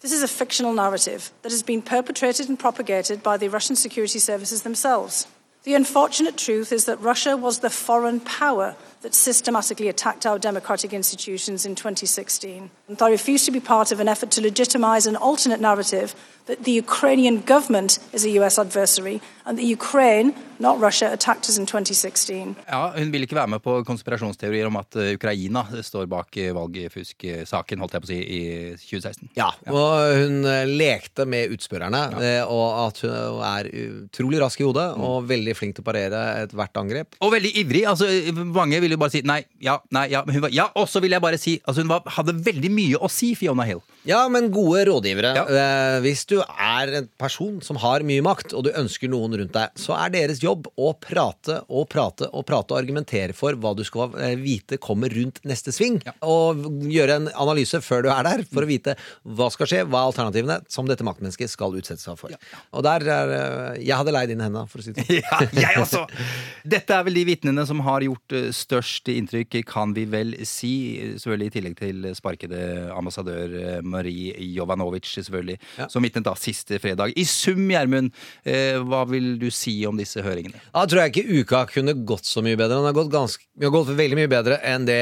[0.00, 4.18] This is a fictional narrative that has been perpetrated and propagated by the Russian security
[4.18, 5.28] services themselves.
[5.62, 10.92] The unfortunate truth is that Russia was the foreign power that systematically attacked our democratic
[10.92, 12.70] institutions in 2016.
[12.88, 16.14] And I refuse to be part of an effort to legitimize an alternate narrative
[16.46, 21.58] that the Ukrainian government is a US adversary and that Ukraine, not Russia, attacked us
[21.58, 22.56] in 2016.
[22.68, 26.82] Ja, Hun vil ikke være med på konspirasjonsteorier om at eh, Ukraina står bak valgfusksaken
[26.82, 28.40] valgfusk-saken, holdt jeg på å si, i
[28.78, 29.30] 2016.
[29.38, 32.44] Ja, og hun eh, lekte med utspørrerne, ja.
[32.46, 36.82] og at hun er utrolig rask i hodet og veldig flink til å parere ethvert
[36.82, 37.18] angrep.
[37.22, 37.84] Og veldig ivrig.
[37.90, 38.08] altså
[38.42, 40.22] Mange ville bare si nei, ja, nei, ja.
[40.26, 42.70] Men hun var, ja, og så ville jeg bare si altså Hun var, hadde veldig
[42.72, 43.82] mye å si, Fiona Hill.
[44.02, 45.30] Ja, men gode rådgivere.
[45.36, 45.42] Ja.
[45.46, 49.54] Eh, hvis du er en person som har mye makt, og du ønsker noen rundt
[49.54, 53.74] deg, så er deres jobb å prate og prate og prate og argumentere for hva
[53.78, 56.00] du skal eh, vite kommer rundt neste sving.
[56.26, 60.02] Og gjøre en analyse før du er der, for å vite hva skal skje, hva
[60.02, 62.34] er alternativene som dette maktmennesket skal utsette seg for.
[62.74, 65.22] Og der er eh, Jeg hadde leid inn henda, for å si det sånn.
[65.22, 66.02] Ja, jeg også!
[66.74, 70.74] Dette er vel de vitnene som har gjort størst inntrykk, kan vi vel si.
[71.14, 72.60] Selvfølgelig i tillegg til sparkede
[72.94, 73.56] ambassadør
[73.92, 75.58] Marie Jovanovic, selvfølgelig,
[75.92, 77.14] som vitnet da siste fredag.
[77.18, 78.12] I sum, Gjermund,
[78.48, 80.58] eh, hva vil du si om disse høringene?
[80.72, 82.80] Da tror jeg ikke uka kunne gått så mye bedre.
[82.80, 85.00] Den har gått, ganske, har gått veldig mye bedre enn det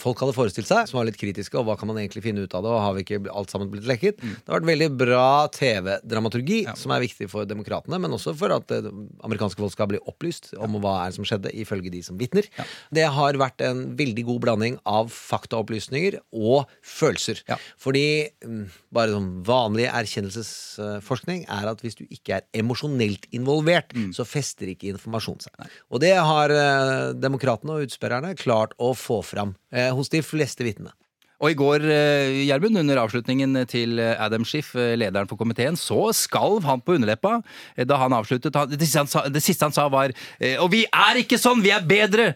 [0.00, 1.56] folk hadde forestilt seg, som var litt kritiske.
[1.58, 3.70] Og hva kan man egentlig finne ut av det, og har vi ikke alt sammen
[3.72, 4.20] blitt lekket?
[4.22, 8.68] Det har vært veldig bra TV-dramaturgi, som er viktig for demokratene, men også for at
[8.70, 8.92] det
[9.26, 12.48] amerikanske folk skal bli opplyst om hva er det som skjedde, ifølge de som vitner.
[12.94, 17.42] Det har vært en veldig god blanding av faktaopplysninger og følelser.
[17.50, 17.58] Ja.
[17.96, 24.26] Fordi mm, bare sånn vanlig erkjennelsesforskning er at hvis du ikke er emosjonelt involvert, så
[24.28, 25.70] fester ikke informasjon seg.
[25.88, 30.66] Og det har eh, demokratene og utspørrerne klart å få fram eh, hos de fleste
[30.66, 30.92] vitnene.
[31.36, 35.76] Og i går, eh, Gjermund, under avslutningen til eh, Adam Schiff, eh, lederen for komiteen,
[35.76, 37.42] så skalv han på underleppa
[37.76, 38.56] da han avsluttet.
[38.72, 40.14] Det siste han sa, siste han sa var
[40.62, 42.30] Og vi er ikke sånn, vi er bedre!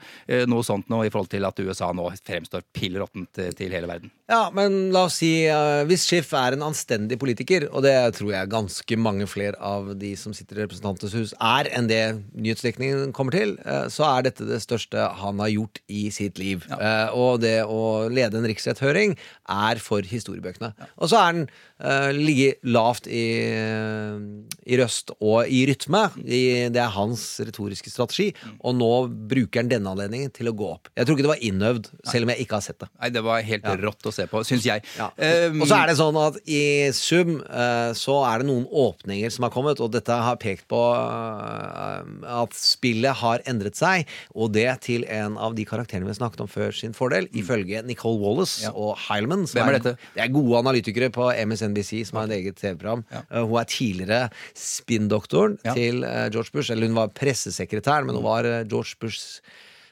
[0.48, 4.12] Noe sånt nå i forhold til at USA nå fremstår pill råttent til hele verden.
[4.30, 8.30] Ja, men la oss si uh, hvis Schiff er en anstendig politiker, og det tror
[8.30, 12.02] jeg ganske mange flere av de som sitter i Representantenes hus er enn det
[12.38, 16.62] nyhetsdekningen kommer til, uh, så er dette det største han har gjort i sitt liv.
[16.70, 19.16] Eh, og det å lede en riksretthøring
[19.50, 20.70] er for historiebøkene.
[21.02, 21.44] Og så er den
[21.82, 26.04] uh, ligget lavt i, i røst og i rytme.
[26.22, 28.92] I, det er hans retoriske strategi, og nå
[29.30, 30.92] bruker han denne anledningen til å gå opp.
[30.94, 32.90] Jeg tror ikke det var innøvd, selv om jeg ikke har sett det.
[33.00, 34.82] Nei, det var helt rått å se på, syns jeg.
[34.98, 35.08] Ja.
[35.48, 36.60] Um, og så er det sånn at i
[36.92, 40.80] sum uh, så er det noen åpninger som har kommet, og dette har pekt på
[40.80, 46.44] uh, at spillet har endret seg, og det til en av de karakterene vi snakket
[46.44, 48.72] om før sin fordel, ifølge Nicole Wallace Ja.
[48.74, 49.46] og Heilman.
[49.48, 49.96] Hvem er dette?
[50.14, 53.04] Det er gode analytikere på MSNBC som har et eget TV-program.
[53.14, 55.74] Eh, hun er tidligere spinndoktoren Ja.
[55.74, 56.02] til
[56.32, 59.40] George Bush, eller hun var pressesekretæren, men hun var eh, George Bushs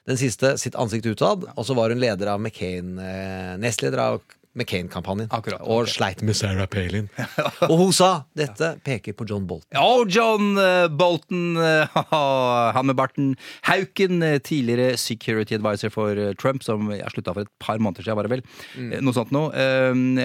[0.09, 4.23] den siste sitt ansikt utad, og så var hun leder av McCain, eh, nestleder av
[4.57, 5.29] McCain-kampanjen.
[5.35, 7.09] Akkurat, Og sleit med Sarah Palin.
[7.71, 9.69] og hun sa dette peker på John Bolton.
[9.79, 11.99] Oh, John eh, Bolton, eh,
[12.77, 13.35] han med barten.
[13.69, 18.19] Hauken, eh, tidligere security advisor for Trump, som jeg slutta for et par måneder siden,
[18.19, 18.45] var det vel.
[18.75, 18.97] Mm.
[19.05, 19.53] Noe sånt noe.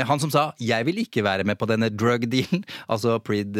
[0.08, 3.58] Han som sa 'jeg vil ikke være med på denne drug dealen', altså Prid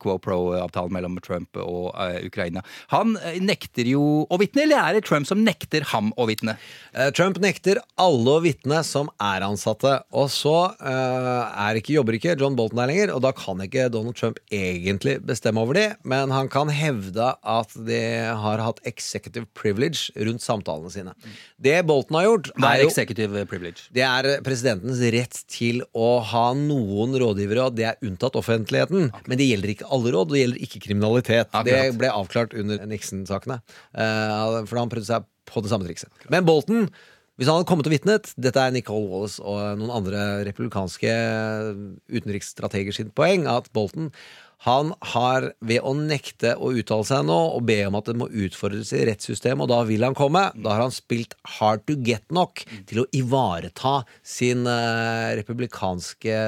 [0.00, 2.62] Quo Pro-avtalen mellom Trump og Ukraina.
[2.88, 6.56] Han nekter jo å vitne, eller er det Trump som nekter ham å vitne?
[7.14, 9.93] Trump nekter alle å vitne som er ansatte.
[10.14, 13.86] Og så eh, er ikke, jobber ikke John Bolton der lenger, og da kan ikke
[13.92, 18.00] Donald Trump egentlig bestemme over de, men han kan hevde at de
[18.44, 21.14] har hatt executive privilege rundt samtalene sine.
[21.60, 23.88] Det Bolton har gjort, Hva er executive privilege?
[23.94, 29.10] Det er presidentens rett til å ha noen rådgivere, og det er unntatt offentligheten.
[29.28, 31.48] Men det gjelder ikke alle råd, og det gjelder ikke kriminalitet.
[31.52, 31.70] Akkurat.
[31.70, 33.60] Det ble avklart under Nixon-sakene.
[33.94, 36.08] eh, for han prøvde seg på det samme trikset.
[36.32, 36.88] Men Bolton
[37.34, 41.14] hvis han hadde kommet og vitnet Dette er Nicole Wallace og noen andre republikanske
[42.14, 44.12] utenriksstrateger sitt poeng, at Bolton
[44.64, 48.30] han har ved å nekte å uttale seg nå og be om at det må
[48.32, 52.24] utfordres i rettssystemet, og da vil han komme, da har han spilt hard to get
[52.32, 56.38] nok til å ivareta sin uh, republikanske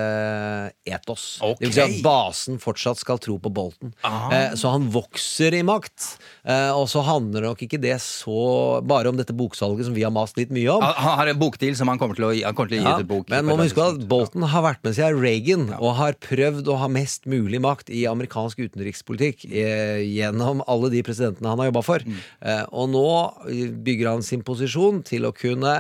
[0.89, 1.27] etos.
[1.45, 1.59] Okay.
[1.61, 3.93] Det vil si at basen fortsatt skal tro på Bolton.
[4.05, 6.17] Uh, så han vokser i makt.
[6.47, 10.15] Uh, og så handler nok ikke det så bare om dette boksalget som vi har
[10.15, 10.85] mast litt mye om.
[10.87, 13.05] Han har en bokdeal som han kommer til å, kommer til å gi Ja, ut
[13.05, 13.29] et bok.
[13.33, 16.81] men man må huske at Bolton har vært med siden Reagan og har prøvd å
[16.81, 21.85] ha mest mulig makt i amerikansk utenrikspolitikk eh, gjennom alle de presidentene han har jobba
[21.87, 22.07] for.
[22.07, 22.23] Mm.
[22.53, 23.09] Eh, og nå
[23.87, 25.79] bygger han sin posisjon til å kunne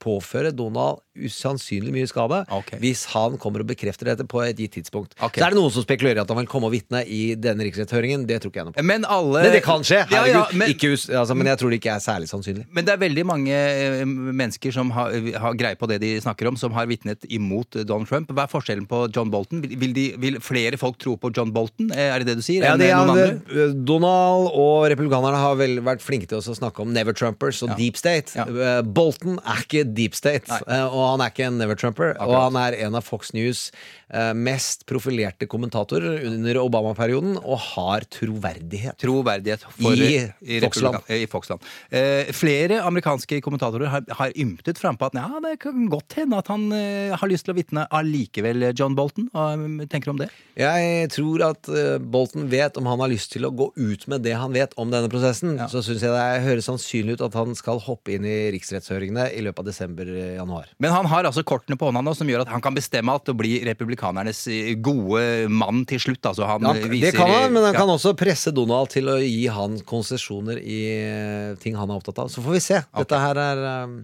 [0.00, 2.78] påføre Donald usannsynlig mye skade okay.
[2.82, 5.16] hvis han kommer og bekrefter dette på et gitt tidspunkt.
[5.18, 5.40] Okay.
[5.42, 7.64] Så er det noen som spekulerer i at han vil komme og vitne i denne
[7.66, 8.26] riksrettshøringen.
[8.28, 8.84] Det tror ikke jeg noe på.
[8.86, 10.04] Men alle Men det kan skje.
[10.12, 12.66] Ja, ja, men, ikke, us- altså, men jeg tror det ikke er særlig sannsynlig.
[12.70, 16.48] men det er veldig mange eh, mennesker som har, har greie på det de snakker
[16.50, 18.30] om, som har vitnet imot eh, Donald Trump.
[18.30, 19.62] Hva er forskjellen på John Bolton?
[19.66, 21.90] Vil, de, vil flere folk tro på John Bolton?
[21.92, 22.64] Eh, Er det det du sier?
[22.64, 23.68] Ja, det det, noen er- andre?
[23.90, 27.98] Donald og republikanerne har vel vært flinke til å snakke om never Trumpers og deep
[27.98, 28.46] state.
[28.94, 30.60] Bolton er ikke deep state, Nei.
[30.70, 32.14] eh, og han er ikke en never Trumper.
[32.20, 33.68] Og han er en av Fox News
[34.12, 38.98] eh, mest profilerte kommentatorer under Obama-perioden, og har troverdighet.
[39.00, 41.00] Troverdighet for, I i, Foxland.
[41.06, 41.66] Eh, I Foxland.
[41.90, 46.50] Eh, flere amerikanske kommentatorer har, har ymtet frampå at ja, det kan godt hende at
[46.52, 49.30] han eh, har lyst til å vitne allikevel, John Bolton.
[49.34, 50.30] Hva eh, tenker du om det?
[50.60, 54.24] Jeg tror at eh, Bolton vet om han har lyst til å gå ut med
[54.26, 55.56] det han vet om denne prosessen.
[55.60, 55.70] Ja.
[55.70, 59.44] Så syns jeg det høres sannsynlig ut at han skal hoppe inn i riksrettshøringene i
[59.46, 60.74] løpet av desember-januar.
[60.82, 63.26] Men han har altså kortene på hånda nå som gjør at han kan bestemme at
[63.28, 66.22] det blir republikanernes eh, gode mann til slutt.
[66.32, 67.82] Altså han Ja, viser, det kan han, men han ja.
[67.82, 72.24] kan også presse Donald til å gi han konsesjoner i eh, ting han er opptatt
[72.24, 72.32] av.
[72.32, 72.80] Så får vi se.
[73.00, 74.00] Dette her er um,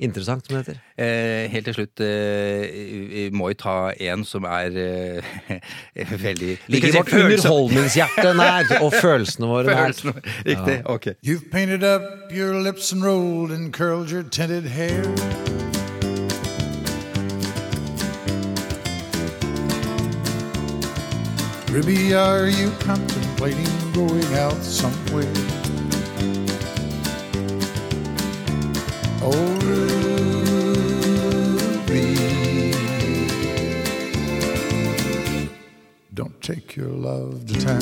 [0.00, 0.80] interessant, som det heter.
[0.96, 2.64] Eh, helt til slutt eh,
[3.10, 9.50] vi må jo ta en som er eh, veldig Ligger vårt underholdningshjerte nær, og følelsene
[9.50, 9.94] våre nær.
[9.94, 10.28] Riktig.
[10.48, 10.78] Riktig.
[10.84, 11.12] Ok.
[11.22, 15.59] You've painted up your lips and rolled and curled your tinted hair.
[21.72, 25.32] Ruby, are you contemplating going out somewhere?
[29.22, 29.30] Oh,
[31.90, 32.16] Ruby.
[36.14, 37.80] Don't take your love to town.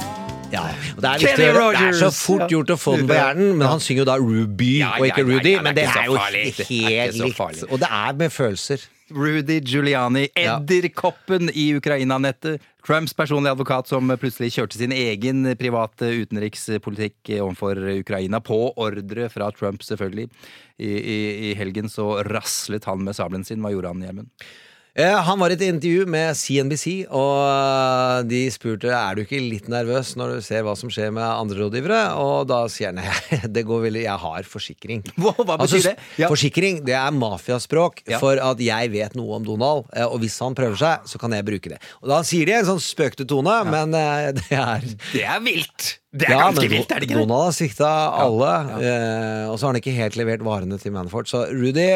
[0.50, 0.62] Ja,
[0.96, 3.52] og det er, Kenny viktig, det er så fort gjort å få den på hjernen,
[3.60, 5.52] men han synger jo da Ruby Ja, og ja, ikke ja, Rudy.
[5.62, 6.56] men det er jo helt
[7.14, 7.62] så likt.
[7.68, 8.82] Og det er med følelser.
[9.10, 12.62] Rudy Giuliani, edderkoppen i Ukraina-nettet.
[12.86, 19.50] Trumps personlige advokat som plutselig kjørte sin egen private utenrikspolitikk overfor Ukraina, på ordre fra
[19.56, 20.30] Trump, selvfølgelig.
[20.80, 21.18] I, i,
[21.50, 23.60] i helgen så raslet han med sabelen sin.
[23.60, 24.50] Hva gjorde han, Gjermund?
[25.00, 29.38] Eh, Han var i et intervju med CNBC, og eh, de spurte er du ikke
[29.40, 32.00] litt nervøs når du ser hva som skjer med andre rådgivere.
[32.20, 35.04] Og da sier han nei, det går veldig, jeg har forsikring.
[35.20, 35.94] Hva, hva betyr det?
[36.20, 36.28] Ja.
[36.32, 38.18] Forsikring det er mafiaspråk Ja.
[38.22, 41.32] for at jeg vet noe om Donald, eh, og hvis han prøver seg, så kan
[41.36, 41.80] jeg bruke det.
[42.02, 44.84] Og da sier de en sånn spøkte tone, men eh, det er
[45.14, 45.99] Det er vilt!
[46.10, 47.22] Det er ja, ganske men vilt, er det ikke det?
[47.22, 51.30] Donald har svikta alle, eh, og så har han ikke helt levert varene til Manfort.
[51.30, 51.86] Så Rudy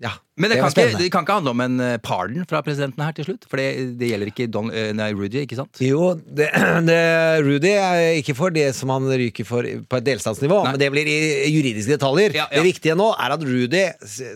[0.00, 0.16] Ja.
[0.36, 3.00] Men det, var kan ikke, det kan ikke handle om en eh, pardon fra presidenten
[3.00, 3.46] her til slutt?
[3.48, 5.80] For det, det gjelder ikke Don, eh, nei, Rudy, ikke sant?
[5.80, 6.50] Jo, det,
[6.88, 6.98] det,
[7.46, 11.08] Rudy er ikke for det som han ryker for på et delstatsnivå, men det blir
[11.08, 12.36] i juridiske detaljer.
[12.36, 12.58] Ja, ja.
[12.58, 13.82] Det viktige nå er at Rudy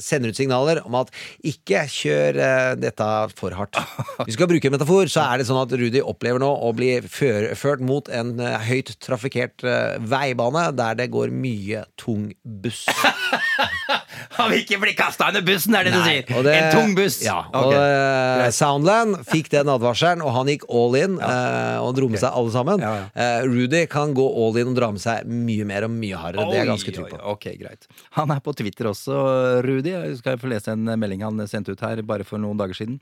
[0.00, 1.12] sender ut signaler om at
[1.52, 3.76] ikke kjør eh, dette for hardt.
[4.24, 6.72] Hvis vi skal bruke en metafor, så er det sånn at Rudy opplever nå å
[6.76, 12.30] bli før, ført mot en eh, høyt trafikkert eh, veibane der det går mye tung
[12.44, 12.86] buss.
[14.36, 16.24] Han vil ikke bli kasta under bussen, er det du sier!
[16.46, 17.18] det- en tung buss!
[17.24, 17.60] Ja, okay.
[17.60, 22.22] og uh, Soundland fikk den advarselen, og han gikk all in eh, og dro med
[22.22, 22.84] seg alle sammen.
[22.84, 23.08] Ja, ja.
[23.12, 26.46] Eh, Rudy kan gå all in og dra med seg mye mer og mye hardere.
[26.50, 27.18] Det er jeg ganske Oi, trygg på.
[27.20, 27.90] oi, okay, greit.
[28.16, 29.18] Han er på Twitter også,
[29.66, 29.92] Rudy.
[29.92, 33.00] Jeg skal få lese en melding han sendte ut her bare for noen dager siden.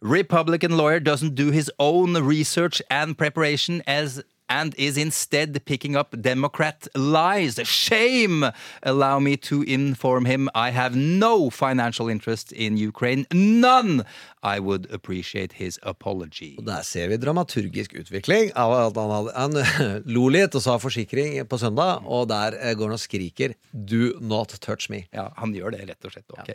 [0.00, 6.14] Republican lawyer doesn't do his own research and preparation as and is instead picking up
[6.20, 7.60] Democrat lies.
[7.64, 8.50] Shame!
[8.82, 13.26] Allow me to inform him I have no financial interest in Ukraine.
[13.32, 14.04] None!
[14.42, 16.54] I would appreciate his apology.
[16.58, 20.76] Og Der ser vi dramaturgisk utvikling av at han, hadde, han lo litt og sa
[20.78, 25.06] forsikring på søndag, og der eh, går han og skriker 'do not touch me'.
[25.12, 26.30] Ja, han gjør det, rett og slett.
[26.30, 26.54] ok.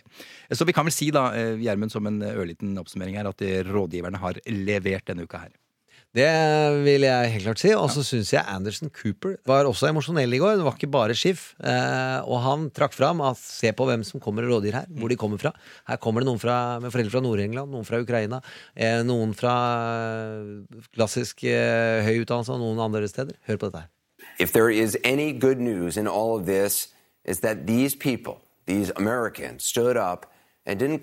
[0.51, 3.63] Så vi kan vel si, da, eh, Gjermund, som en ørliten oppsummering her, at eh,
[3.67, 5.51] rådgiverne har levert denne uka her.
[6.13, 6.29] Det
[6.85, 7.71] vil jeg helt klart si.
[7.73, 10.59] Og så syns jeg Anderson Cooper var også emosjonell i går.
[10.59, 11.55] Det var ikke bare skiff.
[11.57, 14.85] Eh, og han trakk fram at se på hvem som kommer og rådgir her.
[14.93, 15.53] Hvor de kommer fra.
[15.89, 18.43] Her kommer det noen fra, med foreldre fra Nord-England, noen fra Ukraina,
[18.77, 19.55] eh, noen fra
[20.37, 23.33] eh, klassisk eh, høy utdannelse og noen andre steder.
[23.49, 23.89] Hør på dette her.
[24.39, 26.93] If there is any good news in all of this,
[27.25, 30.29] is that these people, these Americans, stood up
[30.65, 31.01] and didn't.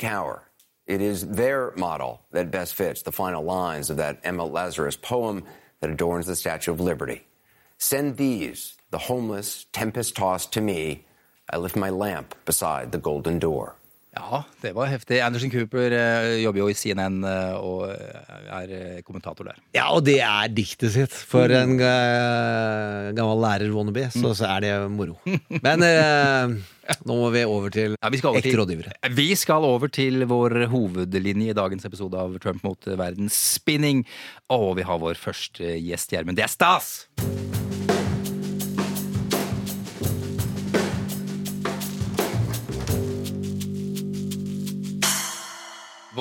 [0.90, 5.44] It is their model that best fits the final lines of that Emma Lazarus poem
[5.78, 7.28] that adorns the Statue of Liberty.
[7.78, 11.06] Send these, the homeless, tempest tossed to me.
[11.48, 13.76] I lift my lamp beside the golden door.
[14.10, 15.20] Ja, det var heftig.
[15.22, 19.60] Anderson Cooper eh, jobber jo i CNN eh, og er eh, kommentator der.
[19.76, 21.14] Ja, og det er diktet sitt.
[21.30, 25.14] For en eh, gammel lærer wannabe, så, så er det moro.
[25.62, 26.58] Men eh,
[27.06, 28.98] nå må vi over til Ja, ekte rådgivere.
[29.14, 34.02] Vi skal over til vår hovedlinje i dagens episode av Trump mot verdens spinning.
[34.50, 36.40] Og vi har vår første gjest, Gjermund.
[36.40, 36.96] Det er stas!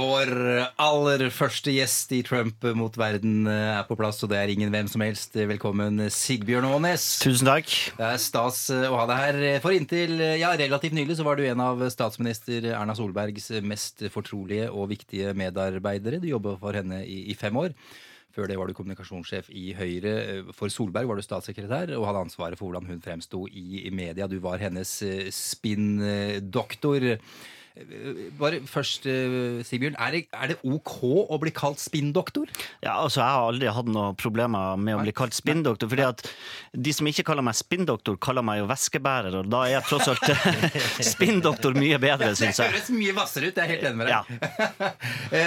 [0.09, 0.29] Vår
[0.81, 4.71] aller første gjest i Trump mot verden eh, er på plass, og det er ingen
[4.73, 5.35] hvem som helst.
[5.37, 7.03] Velkommen, Sigbjørn Aanes.
[7.21, 7.69] Tusen takk.
[7.99, 9.39] Det er stas eh, å ha deg her.
[9.61, 14.71] For inntil ja, relativt nylig så var du en av statsminister Erna Solbergs mest fortrolige
[14.71, 16.21] og viktige medarbeidere.
[16.23, 17.77] Du jobba for henne i, i fem år.
[18.33, 20.15] Før det var du kommunikasjonssjef i Høyre.
[20.57, 24.25] For Solberg var du statssekretær og hadde ansvaret for hvordan hun fremsto i, i media.
[24.31, 27.11] Du var hennes eh, spinndoktor.
[28.39, 29.95] Bare først, eh, Sigbjørn.
[29.99, 30.97] Er det, er det ok
[31.31, 32.49] å bli kalt spinndoktor?
[32.83, 35.87] Ja, altså Jeg har aldri hatt noen problemer med å bli kalt spinndoktor.
[35.89, 36.23] fordi at
[36.73, 40.09] De som ikke kaller meg spinndoktor, kaller meg jo væskebærer, og da er jeg tross
[40.11, 40.27] alt
[41.13, 42.73] spinndoktor mye bedre, Det syns jeg.
[42.73, 44.13] høres mye hvassere ut, jeg er helt enig med deg.
[44.13, 44.91] Ja.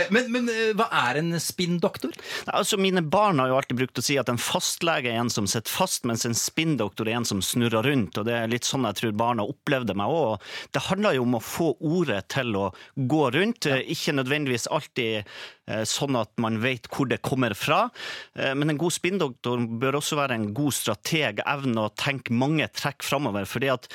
[0.15, 2.17] men, men eh, hva er en spinndoktor?
[2.49, 5.47] Altså, Mine barn har jo alltid brukt å si at en fastlege er en som
[5.51, 8.17] sitter fast, mens en spinndoktor er en som snurrer rundt.
[8.19, 10.41] og Det er litt sånn jeg tror barna opplevde meg òg.
[10.73, 13.67] Det handler jo om å få ordet til å gå rundt.
[13.67, 15.25] Eh, Ikke nødvendigvis alltid
[15.69, 17.89] eh, sånn at man vet hvor det kommer fra,
[18.35, 22.65] Eh, men en god spinndoktor bør også være en god strateg, evne å tenke mange
[22.73, 23.45] trekk framover.
[23.45, 23.89] fordi at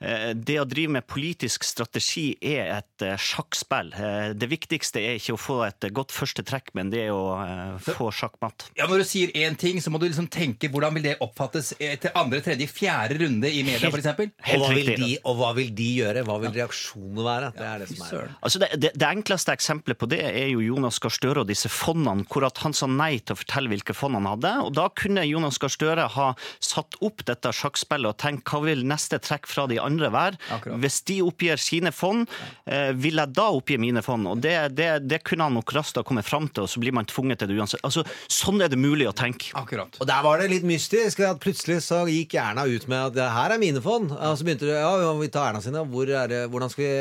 [0.00, 3.92] eh, det å drive med politisk strategi er et sjakkspill.
[4.34, 8.10] Det viktigste er ikke å få et godt første trekk, men det er å få
[8.14, 8.68] sjakkmatt.
[8.78, 11.74] Ja, Når du sier én ting, så må du liksom tenke hvordan vil det oppfattes
[11.78, 14.10] etter andre, tredje, fjerde runde i media, f.eks.?
[14.54, 16.24] Og hva, vil de, og hva vil de gjøre?
[16.26, 17.52] Hva vil reaksjonene være?
[17.64, 20.60] Det er det som er Altså det, det, det enkleste eksempelet på det er jo
[20.64, 23.96] Jonas Gahr Støre og disse fondene, hvor at han sa nei til å fortelle hvilke
[23.96, 24.52] fond han hadde.
[24.66, 26.26] og Da kunne Jonas Gahr Støre ha
[26.62, 30.40] satt opp dette sjakkspillet og tenkt hva vil neste trekk fra de andre være?
[30.58, 30.80] Akkurat.
[30.82, 32.28] Hvis de oppgir sine fond,
[32.68, 34.28] eh, vil jeg da oppgi mine fond?
[34.28, 36.92] Og Det, det, det kunne han nok raskt ha kommet fram til, og så blir
[36.96, 37.84] man tvunget til det uansett.
[37.86, 39.52] Altså, Sånn er det mulig å tenke.
[39.56, 39.96] Akkurat.
[40.02, 41.22] Og der var det litt mystisk.
[41.24, 44.12] at Plutselig så gikk Erna ut med at her er mine fond.
[44.12, 45.84] Og så begynte det ja, vi tar Erna sine.
[45.88, 46.92] Hvor er det, hvordan skal vi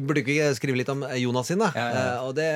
[0.00, 1.68] Burde vi ikke skrive litt om Jonas sine?
[1.76, 2.06] Ja, ja, ja.
[2.16, 2.48] Eh, Og det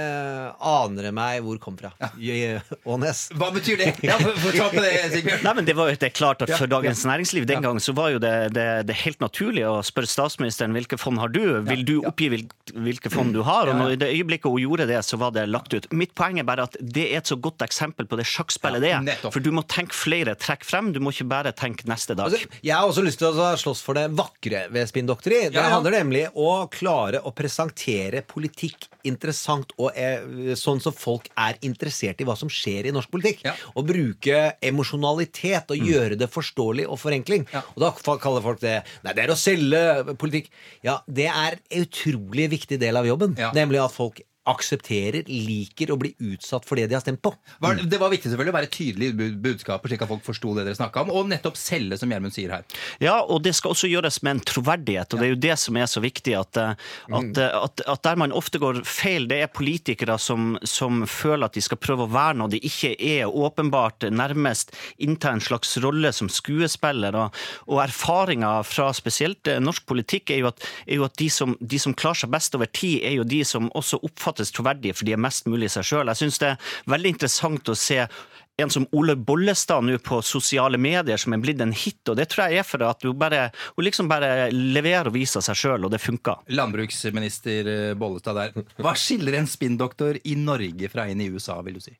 [0.64, 1.90] aner meg hvor kom fra.
[2.00, 2.60] Ja.
[2.88, 3.26] Ånes.
[3.38, 3.90] Hva betyr det?
[4.04, 7.02] Ja, for, for på det, Nei, men det, var, det er klart at For Dagens
[7.04, 7.10] ja.
[7.12, 10.98] Næringsliv den gang så var jo det, det, det helt naturlig å spørre statsministeren hvilke
[11.00, 13.70] fond har du Vil du oppgi hvilke fond du har?
[13.72, 15.88] Og når, I det øyeblikket hun gjorde det, så var det lagt ut.
[15.94, 18.92] Mitt poeng er bare at det er et så godt eksempel på det sjakkspillet det
[18.96, 19.10] er.
[19.30, 22.30] For du må tenke flere trekk frem, du må ikke bare tenke neste dag.
[22.32, 25.40] Altså, jeg har også lyst til å slåss for det vakre ved spinndoktori.
[25.50, 25.74] Det Ja, ja.
[25.76, 32.20] handler nemlig om klare å presentere politikk interessant og eh, sånn som folk er interessert
[32.20, 33.44] i hva som skjer i norsk politikk.
[33.74, 37.46] Og bruke emosjonalitet og gjøre det forståelig og forenkling.
[37.74, 40.50] Og da kaller folk det Nei, det er å selge politikk.
[40.84, 43.36] Ja, det er en utrolig viktig del av jobben.
[43.56, 47.32] Nemlig at folk aksepterer, liker å bli utsatt for det de har stemt på.
[47.64, 50.52] Var, det var viktig selvfølgelig å være tydelig i bud- budskapet, slik at folk forsto
[50.58, 52.66] det dere snakka om, og nettopp selge, som Gjermund sier her.
[53.02, 55.78] Ja, og det skal også gjøres med en troverdighet, og det er jo det som
[55.80, 56.36] er så viktig.
[56.36, 56.74] At, eh,
[57.08, 61.48] at, eh, at, at der man ofte går feil, det er politikere som, som føler
[61.48, 65.76] at de skal prøve å være noe de ikke er, åpenbart nærmest innta en slags
[65.84, 67.16] rolle som skuespiller.
[67.16, 71.30] Og, og erfaringa fra spesielt eh, norsk politikk er jo at, er jo at de,
[71.32, 74.02] som, de som klarer seg best over tid, er jo de som også
[74.34, 76.10] oppfattes troverdige, for de er mest mulig seg sjøl.
[76.10, 78.02] Jeg syns det er veldig interessant å se
[78.56, 82.28] en som Ole Bollestad nå på sosiale medier som er blitt en hit, og det
[82.30, 85.86] tror jeg er for at hun bare hun liksom bare leverer og viser seg sjøl,
[85.86, 86.44] og det funker.
[86.54, 88.66] Landbruksminister eh, Bollestad der.
[88.78, 91.96] Hva skiller en spinndoktor i Norge fra en i USA, vil du si?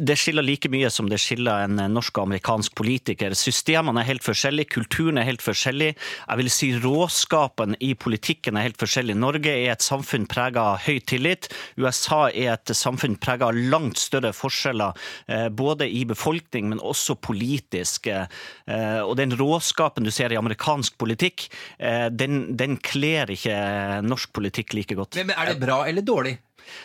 [0.00, 3.36] Det skiller like mye som det skiller en norsk og amerikansk politiker.
[3.36, 5.92] Systemene er helt forskjellige, kulturen er helt forskjellig.
[5.92, 9.18] Jeg vil si råskapen i politikken er helt forskjellig.
[9.20, 11.50] Norge er et samfunn prega av høy tillit.
[11.76, 14.96] USA er et samfunn prega av langt større forskjeller,
[15.28, 15.48] eh,
[15.82, 18.06] både i befolkning, men også politisk.
[18.06, 24.32] Eh, Og den råskapen du ser i amerikansk politikk, eh, den, den kler ikke norsk
[24.32, 25.16] politikk like godt.
[25.16, 26.38] Men, men Er det bra eller dårlig?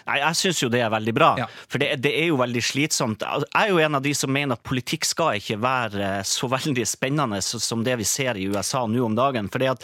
[0.08, 1.32] Nei, jeg syns jo det er veldig bra.
[1.68, 3.24] For det, det er jo veldig slitsomt.
[3.26, 6.86] Jeg er jo en av de som mener at politikk skal ikke være så veldig
[6.88, 9.50] spennende som det vi ser i USA nå om dagen.
[9.54, 9.78] For jeg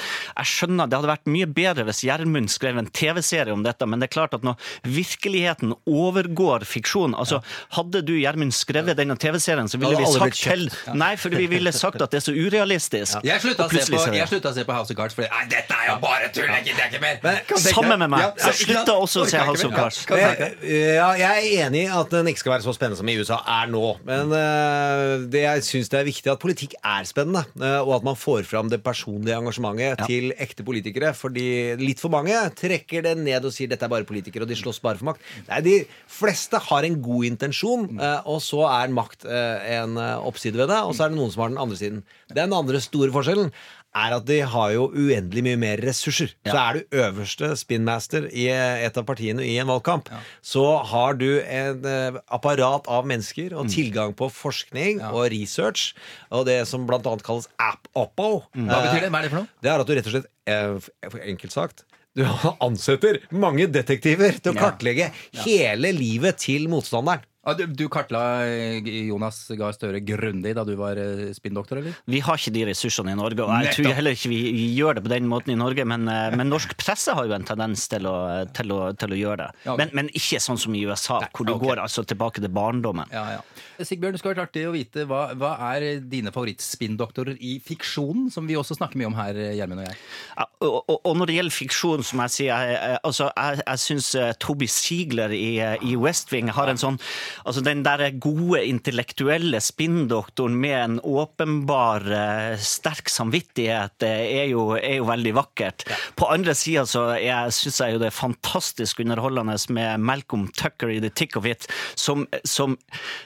[0.54, 4.10] skjønner det hadde vært mye bedre hvis Gjermund skrev en TV-serie om dette, men det
[4.10, 7.42] er klart at når virkeligheten overgår fiksjon altså
[7.74, 10.68] Hadde du, Gjermund, skrevet denne TV-serien, så ville vi sagt til.
[10.98, 13.24] Nei, for vi ville sagt at det er så urealistisk.
[13.26, 16.30] Jeg slutta å, å se på House of Cards fordi Nei, dette er jo bare
[16.36, 16.50] tull!
[16.50, 17.42] Jeg gidder ikke mer!
[17.64, 18.44] Sammen med meg.
[18.44, 19.74] Jeg slutta også å se House of.
[19.74, 19.83] Cards.
[20.20, 20.32] Ja?
[20.62, 23.16] Eh, Ja, jeg er enig i at den ikke skal være så spennende som i
[23.20, 23.82] USA er nå.
[24.08, 28.08] Men uh, det jeg syns det er viktig at politikk er spennende, uh, og at
[28.08, 31.14] man får fram det personlige engasjementet til ekte politikere.
[31.18, 31.46] Fordi
[31.82, 34.82] litt for mange trekker det ned og sier dette er bare politikere, og de slåss
[34.84, 35.30] bare for makt.
[35.50, 35.78] Nei, De
[36.12, 40.94] fleste har en god intensjon, uh, og så er makt en oppside ved det, og
[40.96, 42.04] så er det noen som har den andre siden.
[42.34, 43.52] Den andre store forskjellen
[43.96, 46.32] er at de har jo uendelig mye mer ressurser.
[46.48, 50.10] Så er du øverste spinmaster i et av partiene i en valgkamp,
[50.42, 55.94] så har du en eh, apparat av mennesker og tilgang på forskning og research,
[56.34, 58.44] og det som annet kalles app-oppo.
[58.54, 59.12] Hva betyr det?
[59.14, 59.52] Hva er det for noe?
[59.62, 62.22] Det er at du rett og slett, eh, enkelt sagt du
[62.62, 64.68] ansetter mange detektiver til å Ja.
[64.68, 65.08] kartlegge
[65.48, 67.24] hele livet til motstanderen.
[67.44, 71.98] Du, du kartla eh, Jonas Gahr Støre grundig da du var eh, spinndoktor, eller?
[72.08, 73.80] Vi har ikke de ressursene i Norge, og jeg Nettopp.
[73.82, 75.84] tror heller ikke vi vi gjør det på den måten i Norge.
[75.84, 78.16] Men, eh, men norsk presse har jo en tendens til å,
[78.56, 79.50] til å, til å gjøre det.
[79.68, 79.76] Ja.
[79.82, 81.68] Men, men ikke sånn som i USA, hvor du okay.
[81.68, 83.12] går altså tilbake til barndommen.
[83.12, 83.44] Ja, ja.
[83.80, 88.48] Sigbjørn, det skulle vært artig å vite hva, hva er dine favorittspinndoktorer i fiksjonen, som
[88.50, 90.00] vi også snakker mye om her, Gjermund og jeg?
[90.38, 93.82] Ja, og, og, og når det gjelder fiksjon, som jeg sier Jeg, altså, jeg, jeg
[93.84, 94.10] syns
[94.44, 97.00] Toby Ziegler i, eh, i West Wing har en sånn
[97.48, 104.70] Altså den der gode intellektuelle spinndoktoren med en åpenbar eh, sterk samvittighet eh, er jo,
[104.78, 105.86] er jo veldig vakkert.
[106.20, 107.06] På andre sida så
[107.54, 111.68] syns jeg jo det er fantastisk underholdende med Malcolm Tucker i The Tick of It,
[112.00, 112.78] som, som,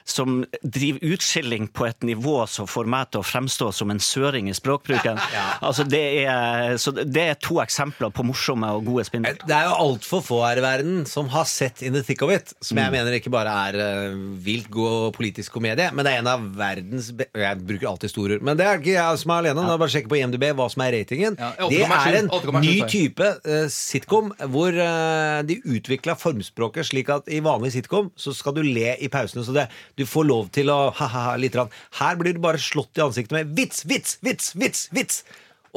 [0.08, 4.50] som driver utskilling på et nivå som får meg til å fremstå som en søring
[4.52, 5.20] i språkbruken.
[5.66, 9.28] Altså det er, så det er to eksempler på morsomme og gode spinn.
[9.28, 12.34] Det er jo altfor få her i verden som har sett In the Thick of
[12.34, 16.32] It, som jeg mener ikke bare er vilt god politisk komedie, men det er en
[16.32, 19.44] av verdens be Jeg bruker alltid store ord, men det er ikke jeg som er
[19.44, 19.66] alene.
[19.68, 21.38] da bare sjekke på IMDb hva som er ratingen.
[21.40, 27.30] Ja, det er en ny type uh, sitcom hvor uh, de utvikla formspråket slik at
[27.32, 29.68] i vanlig sitcom så skal du le i pausene, så det,
[30.00, 31.56] du får lov til å ha-ha-ha litt.
[31.56, 31.72] grann.
[32.00, 35.24] Her blir du bare slått i ansiktet med vits, vits, vits, vits, vits!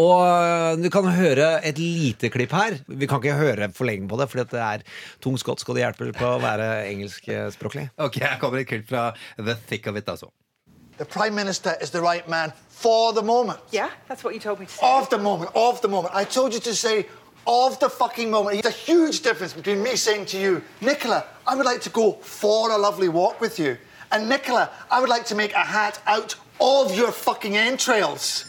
[0.01, 2.79] Og øh, du kan høre et lite klipp her.
[2.89, 4.85] Vi kan ikke høre for lenge på det, for det er
[5.21, 7.91] tung skotsk, og det hjelper på å være engelskspråklig.
[8.01, 10.09] Ok, Her kommer et klipp fra The Thick of It.
[10.09, 10.31] altså
[11.01, 13.59] The Prime Minister is the right man for the moment.
[13.73, 14.87] Yeah, that's what you told me to say.
[14.87, 16.15] Of the moment, of the moment.
[16.15, 17.07] I told you to say
[17.47, 18.59] of the fucking moment.
[18.59, 22.13] It's a huge difference between me saying to you, Nicola, I would like to go
[22.21, 23.77] for a lovely walk with you.
[24.13, 28.47] And Nicola, I would like to make a hat out of your fucking entrails.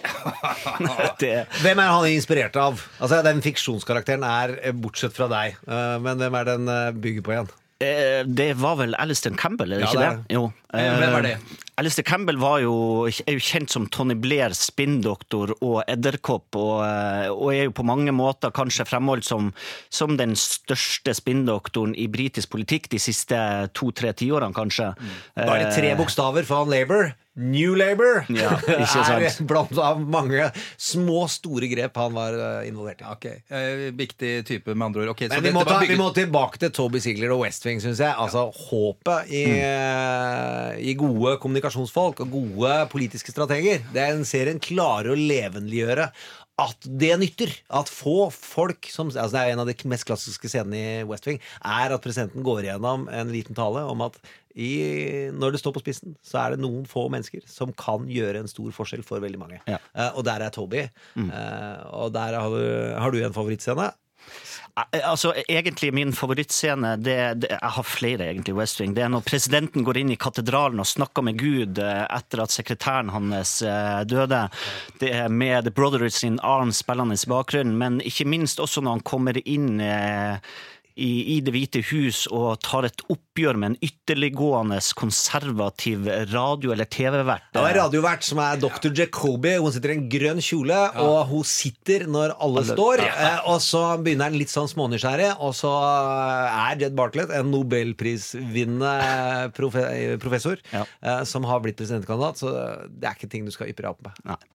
[1.20, 2.80] Det, Hvem er han inspirert av?
[3.00, 7.22] Altså, Den fiksjonskarakteren er, eh, bortsett fra deg, øh, men hvem er den øh, bygger
[7.26, 7.50] på igjen?
[7.80, 10.34] eh, det var vel Alistair Campbell, er det Ja, ikke det det?
[10.36, 10.44] Jo.
[10.74, 11.36] Eh, hvem er det?
[11.80, 16.84] Eh, Alistair Campbell var jo, er jo kjent som Tony Blair, spinndoktor og edderkopp, og,
[16.84, 19.52] eh, og er jo på mange måter kanskje fremholdt som,
[19.90, 23.36] som den største spinndoktoren i britisk politikk de siste
[23.72, 24.92] to-tre tiårene, kanskje.
[25.36, 27.14] Da er tre Eh, bokstaver for han Labour.
[27.40, 28.24] New Labour!
[28.28, 29.22] Ja, ikke sant.
[29.40, 33.06] er blant av mange små, store grep han var øh, involvert i.
[33.08, 35.12] Ok, eh, Viktig type, med andre ord.
[35.14, 37.80] Ok, så vi må, var ta, vi må tilbake til Toby Sigler og West Wing,
[37.82, 38.12] syns jeg.
[38.12, 40.80] Altså, Håpet i, Mm.
[40.90, 41.36] i gode
[41.70, 43.82] kommunikasjonsfolk og gode politiske strateger.
[43.94, 46.10] Den serien klarer å levendeliggjøre
[46.60, 47.52] at det nytter.
[47.72, 51.26] At få folk som altså Det er en av de mest klassiske scenene i West
[51.26, 54.18] Wing, er at presidenten går igjennom en liten tale om at
[54.50, 58.42] i, når det står på spissen, så er det noen få mennesker som kan gjøre
[58.42, 59.60] en stor forskjell for veldig mange.
[59.70, 59.78] Ja.
[59.94, 60.88] Uh, og der er Toby.
[61.14, 61.30] Mm.
[61.30, 62.64] Uh, og der har du,
[62.98, 63.92] har du en favorittscene?
[64.92, 68.94] Eh, Altså, Egentlig min favorittscene det, det, Jeg har flere, egentlig, West Wing.
[68.94, 72.54] Det er når presidenten går inn i katedralen og snakker med Gud eh, etter at
[72.54, 74.46] sekretæren hans eh, døde.
[75.00, 78.98] Det er med The Brothers in Arms spillende i bakgrunnen, men ikke minst også når
[78.98, 80.38] han kommer inn eh,
[81.00, 86.88] i, i Det hvite hus og tar et oppgjør med en ytterliggående konservativ radio- eller
[86.90, 87.48] TV-vert.
[87.54, 88.92] Det er radiovert som er Dr.
[88.96, 89.56] Jacobi.
[89.56, 93.04] Hun sitter i en grønn kjole, og hun sitter når alle, Alle- står.
[93.06, 93.14] Ja.
[93.26, 98.94] Eh, og så begynner han litt sånn smånysgjerrig, og så er Jed Bartlett en nobelprisvinnende
[99.56, 99.86] profe
[100.22, 100.84] professor ja.
[101.24, 102.54] som har blitt presidentkandidat, så
[102.88, 104.50] det er ikke ting du skal yppe deg opp med.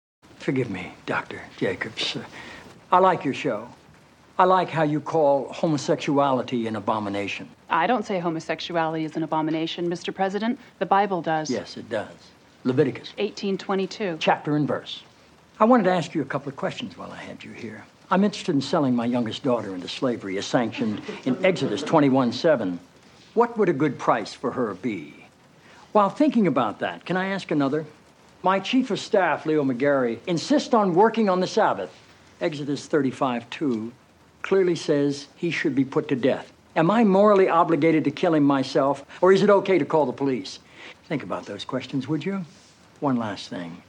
[0.46, 1.42] Forgive me, Dr.
[1.60, 2.18] Jacobs.
[2.92, 3.68] I like your show.
[4.38, 7.48] I like how you call homosexuality an abomination.
[7.70, 10.14] I don't say homosexuality is an abomination, Mr.
[10.14, 10.60] President.
[10.80, 11.50] The Bible does.
[11.50, 12.12] Yes, it does.
[12.66, 14.18] Leviticus, 1822.
[14.20, 15.04] chapter and verse.
[15.58, 17.86] I wanted to ask you a couple of questions while I had you here.
[18.12, 22.80] I'm interested in selling my youngest daughter into slavery as sanctioned in Exodus 21:7.
[23.36, 25.28] What would a good price for her be?
[25.94, 27.86] While thinking about that, can I ask another?
[28.44, 31.92] My chief of staff, Leo McGarry, insists on working on the Sabbath.
[32.42, 33.94] Exodus 35 2
[34.46, 36.54] clearly says he should be put to death.
[36.76, 40.14] Am I morally obligated to kill him myself, or is it okay to call the
[40.14, 40.60] police?
[41.08, 42.46] Think about those questions, would you?
[43.00, 43.82] One last thing.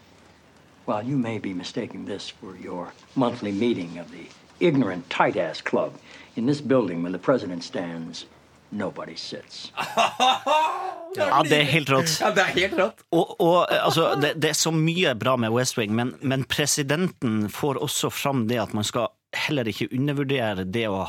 [0.87, 4.27] While you may be mistaking this for your monthly meeting of the
[4.59, 5.93] ignorant tight ass club,
[6.37, 8.25] in this building when the president stands,
[8.73, 9.73] nobody sits.
[11.17, 12.11] Ja, det er helt rått.
[12.21, 12.99] Ja, det er helt rått.
[13.17, 16.45] Og, og eh, altså, det, det er så mye bra med West Wing, men, men
[16.45, 21.01] presidenten får også fram det at man skal heller ikke undervurdere det å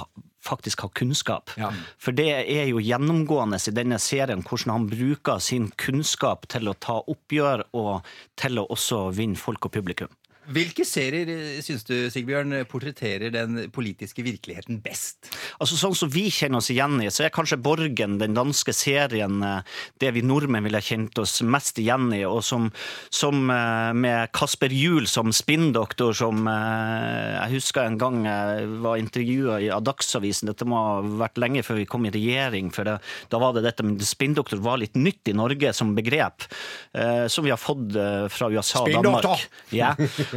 [0.48, 1.52] faktisk ha kunnskap.
[2.00, 6.78] For det er jo gjennomgående i denne serien hvordan han bruker sin kunnskap til å
[6.80, 8.08] ta oppgjør og
[8.40, 10.14] til å også vinne folk og publikum.
[10.48, 15.28] Hvilke serier eh, syns du Sigbjørn, portretterer den politiske virkeligheten best?
[15.60, 19.42] Altså Sånn som vi kjenner oss igjen i, så er kanskje Borgen, den danske serien,
[19.44, 22.22] eh, det vi nordmenn ville kjent oss mest igjen i.
[22.30, 22.70] Og som,
[23.12, 29.60] som eh, med Kasper Juel som spinndoktor, som jeg husker en gang jeg var intervjua
[29.76, 30.48] av Dagsavisen.
[30.50, 30.96] Dette må ha
[31.26, 32.98] vært lenge før vi kom i regjering, for det,
[33.34, 36.48] da var det dette med spinndoktor var litt nytt i Norge som begrep.
[36.94, 37.92] eh, Som vi har fått
[38.32, 39.36] fra USA og Spinndoktor!
[39.36, 39.74] Danmark.
[39.76, 39.92] Ja.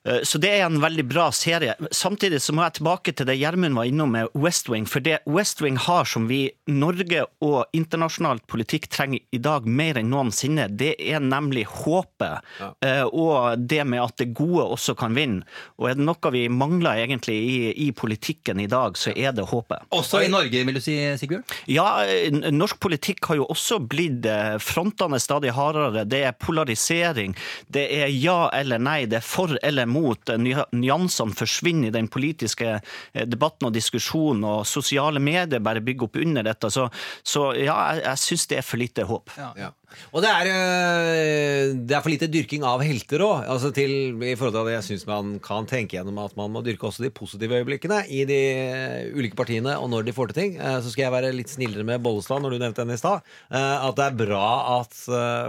[0.23, 1.75] Så det er en veldig bra serie.
[1.93, 4.87] Samtidig så må jeg tilbake til det Gjermund var innom med West Wing.
[4.89, 9.99] For det West Wing har som vi, Norge og internasjonalt politikk trenger i dag mer
[10.01, 12.41] enn noensinne, det er nemlig håpet.
[12.57, 12.71] Ja.
[13.13, 15.45] Og det med at det gode også kan vinne.
[15.77, 19.45] Og er det noe vi mangler egentlig i, i politikken i dag, så er det
[19.51, 19.85] håpet.
[19.93, 21.45] Også i Norge, vil du si, Sigbjørn?
[21.69, 21.87] Ja,
[22.49, 26.05] norsk politikk har jo også blitt eh, frontene stadig hardere.
[26.09, 27.35] Det er polarisering.
[27.71, 29.03] Det er ja eller nei.
[29.11, 30.31] Det er for eller imot.
[30.33, 36.07] Eh, Nyansene forsvinner i den politiske eh, debatten og diskusjonen, og sosiale medier bare bygger
[36.09, 36.71] opp under dette.
[36.73, 36.87] Så,
[37.27, 39.35] så ja, jeg, jeg syns det er for lite håp.
[39.37, 39.69] Ja.
[40.15, 43.41] Og det er, øh, det er for lite dyrking av helter òg.
[43.51, 46.87] Altså I forhold til at jeg syns man kan tenke gjennom at man må dyrke
[46.87, 48.39] også de positive øyeblikkene i de
[49.17, 50.55] ulike partiene, og når de får til ting.
[50.61, 53.21] Eh, Så skal jeg være litt snillere med Bollestad, når du nevnte henne i stad.
[53.51, 54.95] eh, At det er bra at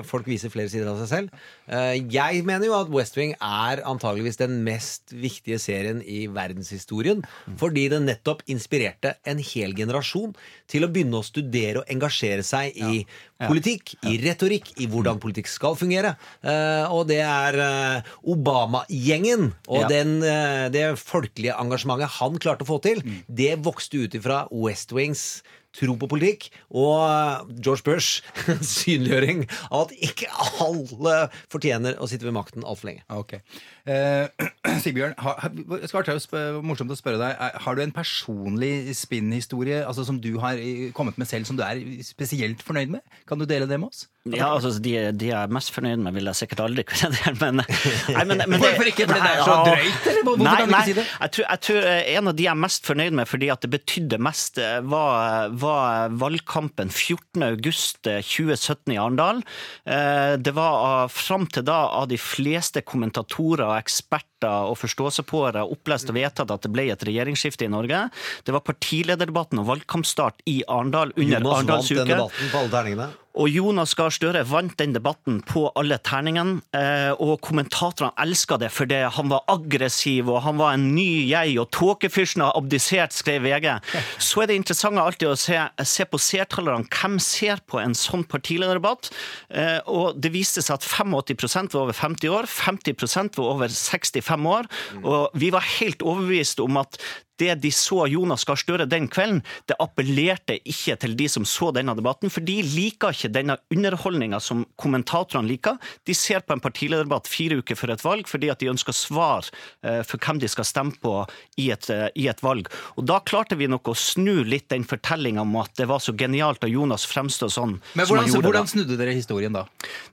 [0.08, 1.42] folk viser flere sider av seg selv.
[1.72, 7.22] Eh, Jeg mener jo at West Wing er antageligvis den mest viktige serien i verdenshistorien,
[7.56, 10.34] fordi den nettopp inspirerte en hel generasjon
[10.68, 13.06] til å begynne å studere og engasjere seg i
[13.42, 13.48] Ja.
[13.48, 16.16] politikk, i retorikk, i hvordan politikk skal fungere.
[16.44, 19.88] Eh, og det er eh, Obama-gjengen og Ja.
[19.88, 25.42] den, det folkelige engasjementet han klarte å få til, det vokste ut ifra West Wings
[25.76, 28.22] tro på politikk og eh, George Bush
[28.74, 30.28] synliggjøring av at ikke
[30.62, 31.16] alle
[31.52, 33.04] fortjener å sitte ved makten altfor lenge.
[33.08, 33.40] Okay.
[33.88, 34.28] Eh,
[34.84, 35.40] Sigbjørn, har,
[35.88, 37.36] skal være morsomt å spørre deg.
[37.36, 41.58] Er- Har du en personlig spinnhistorie altså, som du har eh, kommet med selv, som
[41.58, 43.16] du er spesielt fornøyd med?
[43.28, 44.06] Kan du dele det med oss?
[44.30, 47.56] Ja, altså De, de er mest fornøyd med, vil jeg sikkert aldri kunne dele, men,
[47.58, 49.06] nei, men, men Hvorfor ikke?
[49.10, 51.06] Fordi det er så drøyt, eller hvorfor Nei, kan du ikke si det?
[51.24, 53.64] Jeg tror, jeg tror eh, En av de jeg er mest fornøyd med fordi at
[53.66, 59.42] det betydde mest, eh, var, var valgkampen 14.8.2017 i Arendal.
[59.86, 66.10] Eh, Det var fram til da av de fleste kommentatorer og eksperter og forståelsespåere opplest
[66.10, 68.04] og vedtatt at det ble et regjeringsskifte i Norge.
[68.46, 73.10] Det var partilederdebatten og valgkampstart i Arendal under Jonas vant den debatten på alle terningene.
[73.34, 76.60] Og Jonas Gahr Støre vant den debatten på alle terningene.
[76.76, 81.58] eh, Og kommentatorene elska det fordi han var aggressiv og han var en ny jeg,
[81.58, 83.68] og tåkefyrsten har abdisert, skrev VG.
[84.18, 86.88] Så er det interessant alltid å se, se på seertallerne.
[86.92, 89.10] Hvem ser på en sånn partilederdebatt?
[89.50, 94.46] Eh, Og det viste seg at 85% var over 50 år, 50% var over 65
[94.46, 94.68] år.
[95.02, 96.98] Og vi var helt overbevist om at
[97.42, 101.72] det de så Jonas Gahr Støre den kvelden, det appellerte ikke til de som så
[101.74, 105.78] denne debatten, for de liker ikke denne underholdninga som kommentatorene liker.
[106.06, 109.48] De ser på en partilederdebatt fire uker før et valg fordi at de ønsker svar
[109.82, 111.14] eh, for hvem de skal stemme på
[111.60, 112.70] i et, eh, i et valg.
[112.96, 116.14] Og da klarte vi nok å snu litt den fortellinga om at det var så
[116.16, 119.64] genialt av Jonas fremstå sånn Men som han hvordan, hvordan snudde dere historien da?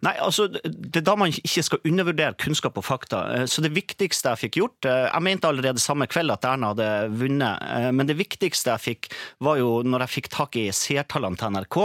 [0.06, 3.22] Nei, altså, Det er da man ikke skal undervurdere kunnskap og fakta.
[3.36, 6.90] Eh, Så det viktigste jeg fikk gjort Jeg mente allerede samme kveld at Erna hadde
[7.20, 9.10] vunnet, eh, men det viktigste jeg fikk,
[9.44, 11.78] var jo når jeg fikk tak i seertallene til NRK.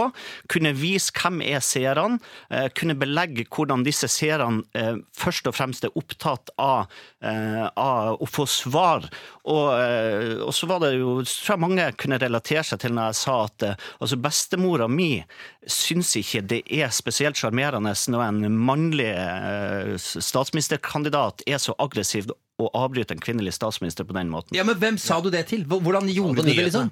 [0.51, 2.19] Kunne vise hvem er seerne,
[2.49, 6.91] eh, kunne belegge hvordan disse seerne eh, først og fremst er opptatt av,
[7.25, 9.05] av å få svar.
[9.49, 9.69] Og,
[10.45, 13.35] og så var det jo, tror jeg mange kunne relatere seg til når jeg sa
[13.47, 15.09] at altså bestemora mi
[15.65, 19.09] syns ikke det er spesielt sjarmerende når en mannlig
[20.01, 22.29] statsministerkandidat er så aggressiv
[22.61, 24.55] og avbryte en kvinnelig statsminister på den måten.
[24.55, 25.65] Ja, men Hvem sa du det til?
[25.67, 26.55] Hvordan gjorde du det?
[26.69, 26.91] liksom?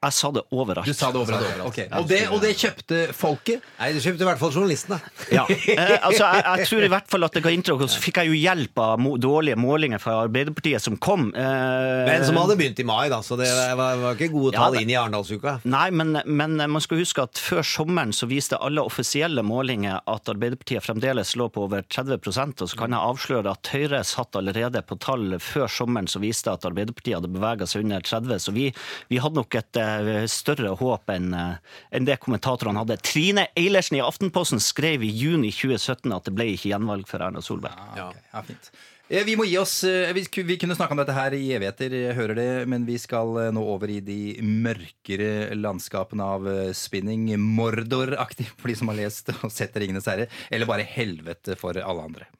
[0.00, 0.86] Jeg sa det overalt.
[0.88, 1.58] Du sa det overalt.
[1.68, 1.78] Ok.
[1.98, 3.60] Og, det, og det kjøpte folket?
[3.76, 4.96] Nei, det kjøpte i hvert fall journalistene.
[5.36, 5.42] Ja.
[5.44, 8.16] Eh, altså, jeg, jeg tror i hvert fall at det ga inntrykk, og så fikk
[8.22, 11.28] jeg jo hjelp av dårlige målinger fra Arbeiderpartiet som kom.
[11.36, 13.46] Eh, Men som hadde begynt i mai, da, så det
[13.78, 15.58] var, var ikke gode Ja, tall det- inn i Arendalsuka.
[15.68, 20.32] Nei, men, men man skal huske at før sommeren så viste alle offisielle målinger at
[20.32, 24.80] Arbeiderpartiet fremdeles lå på over 30 og så kan jeg avsløre at Høyre satt allerede
[24.88, 28.70] på tall før sommeren som viste at Arbeiderpartiet hadde bevega seg under 30, så vi,
[29.12, 29.89] vi hadde nok et eh,
[30.30, 33.00] større håp enn eh, enn det kommentatorene hadde.
[33.04, 37.42] Trine Eilertsen i Aftenposten skrev i juni 2017 at det ble ikke gjenvalg for Erna
[37.44, 37.76] Solberg.
[37.96, 38.24] Ja, okay.
[38.32, 38.72] ja, fint.
[39.10, 42.14] Eh, Vi må gi oss, eh, vi, kunne snakka om dette her i evigheter, jeg
[42.14, 47.26] hører det, men vi skal eh, nå over i de mørkere landskapene av eh, spinning.
[47.40, 50.30] Mordor-aktig for de som har lest og sett Ringenes herre.
[50.50, 52.30] Eller bare helvete for alle andre.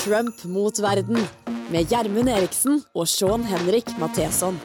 [0.00, 1.22] Trump mot verden
[1.70, 4.58] med Gjermund Eriksen og Sean Henrik Matheson.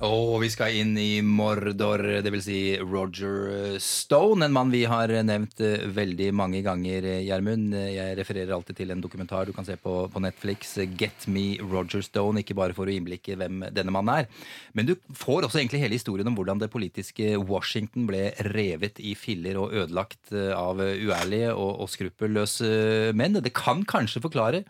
[0.00, 2.46] Og vi skal inn i Mordor, dvs.
[2.46, 4.46] Si Roger Stone.
[4.46, 7.74] En mann vi har nevnt eh, veldig mange ganger, eh, Gjermund.
[7.76, 11.26] Eh, Jeg refererer alltid til en dokumentar du kan se på, på Netflix, eh, Get
[11.28, 12.40] Me Roger Stone.
[12.40, 15.98] Ikke bare for å innblikke hvem denne mannen er, men du får også egentlig hele
[16.00, 21.52] historien om hvordan det politiske Washington ble revet i filler og ødelagt eh, av uærlige
[21.52, 23.36] og, og skruppelløse menn.
[23.44, 24.64] Det kan kanskje forklare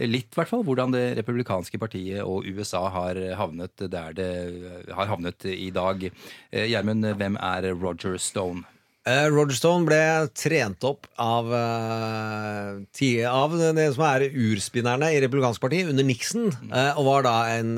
[0.00, 4.30] Litt, i hvert fall, hvordan det republikanske partiet og USA har havnet der det
[4.92, 6.06] har havnet i dag.
[6.50, 8.64] Eh, Gjermund, hvem er Roger Stone?
[9.02, 9.98] Eh, Roger Stone ble
[10.38, 16.52] trent opp av, uh, ti- av det som er urspinnerne i Republikansk parti under Nixon.
[16.70, 17.72] Uh, og var da en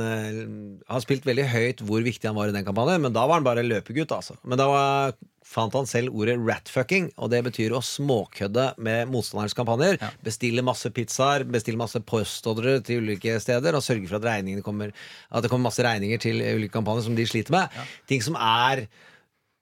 [0.84, 3.46] Har spilt veldig høyt hvor viktig han var i den kampanjen, men da var han
[3.46, 4.36] bare løpegutt, altså.
[4.44, 5.14] Men da var,
[5.48, 9.96] fant han selv ordet ratfucking, og det betyr å småkødde med motstanderens kampanjer.
[10.26, 14.92] Bestille masse pizzaer, bestille masse postordre til ulike steder, og sørge for at, kommer,
[15.32, 17.82] at det kommer masse regninger til ulike kampanjer som de sliter med.
[18.12, 18.84] Ting som er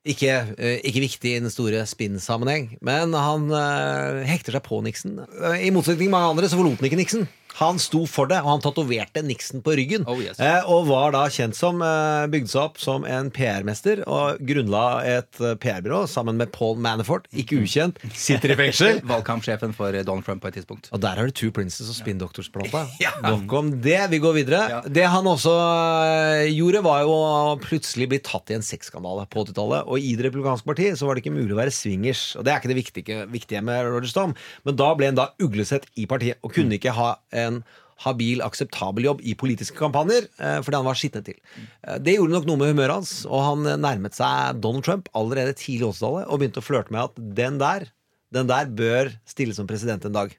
[0.03, 5.21] ikke, eh, ikke viktig i den store spinn-sammenheng, men han eh, hekter seg på Nixon.
[5.23, 7.29] Eh, I motsetning til mange andre så forlot han ikke Nixon.
[7.61, 10.07] Han sto for det, og han tatoverte Nixon på ryggen.
[10.41, 14.85] eh, og var da kjent som eh, bygde seg opp som en PR-mester og grunnla
[15.05, 19.01] et eh, PR-byrå sammen med Paul Manafort, ikke ukjent, sitter i fengsel.
[19.13, 20.89] Valgkampsjefen for Donald Trump på et tidspunkt.
[20.97, 22.87] Og der har du Two Princes og Spin Doctors-plata.
[23.27, 23.99] Nok om det.
[24.13, 24.83] Vi går videre.
[24.89, 29.45] Det han også eh, gjorde, var jo å plutselig bli tatt i en sexskandale på
[29.45, 29.87] 80-tallet.
[29.93, 32.25] Og i Det republikanske partiet så var det ikke mulig å være swingers.
[32.39, 34.37] Og det er ikke det viktige, viktige med Roger Stone.
[34.67, 37.13] Men da ble han da uglesett i partiet, og kunne ikke ha
[37.47, 37.63] en
[38.07, 41.39] habil, akseptabel jobb i politiske kampanjer eh, fordi han var skitnet til.
[41.87, 45.11] Eh, Det gjorde nok noe med humøret hans, og han eh, nærmet seg Donald Trump
[45.17, 47.91] allerede tidlig i 80-tallet og begynte å flørte med at den der
[48.33, 50.31] den der bør stille som president en dag.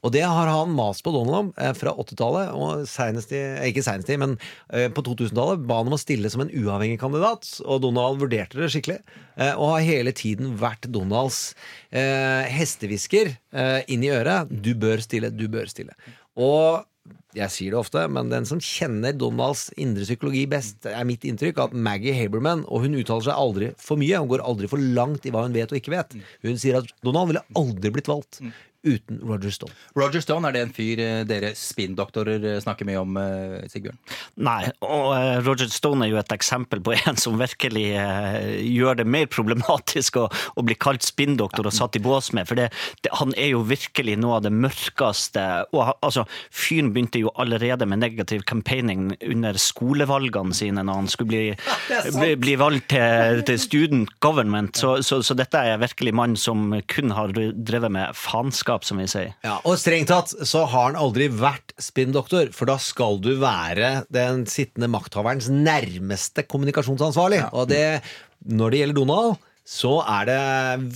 [0.00, 4.08] Og det har han mast på Donald om fra 80-tallet, og senest i, ikke senest
[4.08, 4.38] i, men
[4.96, 8.70] på 2000-tallet ba han om å stille som en uavhengig kandidat, og Donald vurderte det
[8.72, 8.96] skikkelig.
[9.58, 11.42] Og har hele tiden vært Donalds
[11.92, 14.48] eh, hestehvisker eh, inn i øret.
[14.48, 15.92] Du bør stille, du bør stille.
[16.40, 16.82] Og
[17.36, 21.62] jeg sier det ofte, men den som kjenner Donalds indre psykologi best, er mitt inntrykk
[21.64, 25.26] at Maggie Haberman, og hun uttaler seg aldri for mye, hun går aldri for langt
[25.26, 26.14] i hva hun vet og ikke vet.
[26.44, 28.42] Hun sier at Donald ville aldri blitt valgt
[28.82, 29.72] uten Roger Stone.
[29.96, 33.98] Roger Stone, er det en fyr eh, dere spinndoktorer eh, snakker mye om, eh, Sigbjørn?
[34.42, 35.12] Nei, og
[35.46, 40.26] Roger Stone er jo et eksempel på en som virkelig gjør det mer problematisk å,
[40.28, 42.48] å bli kalt spinndoktor og satt i bås med.
[42.50, 42.70] For det,
[43.04, 47.86] det, han er jo virkelig noe av det mørkeste og, altså, Fyren begynte jo allerede
[47.88, 51.44] med negativ campaigning under skolevalgene sine når han skulle bli,
[52.18, 54.76] bli, bli valgt til, til student government.
[54.78, 59.06] Så, så, så dette er virkelig mann som kun har drevet med faenskap, som vi
[59.10, 59.34] sier.
[59.44, 64.02] Ja, og strengt tatt så har han aldri vært spinndoktor, for da skal du være
[64.12, 67.44] den sittende makthaverens nærmeste kommunikasjonsansvarlig.
[67.52, 68.00] Og det,
[68.48, 70.38] når det gjelder Donald, så er det